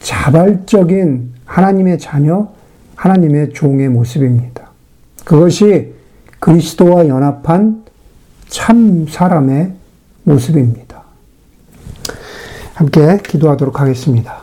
자발적인 0.00 1.34
하나님의 1.44 2.00
자녀, 2.00 2.48
하나님의 2.96 3.52
종의 3.52 3.88
모습입니다. 3.88 4.70
그것이 5.24 5.94
그리스도와 6.40 7.06
연합한 7.06 7.84
참 8.48 9.06
사람의 9.08 9.72
모습입니다. 10.24 11.04
함께 12.74 13.18
기도하도록 13.24 13.80
하겠습니다. 13.80 14.41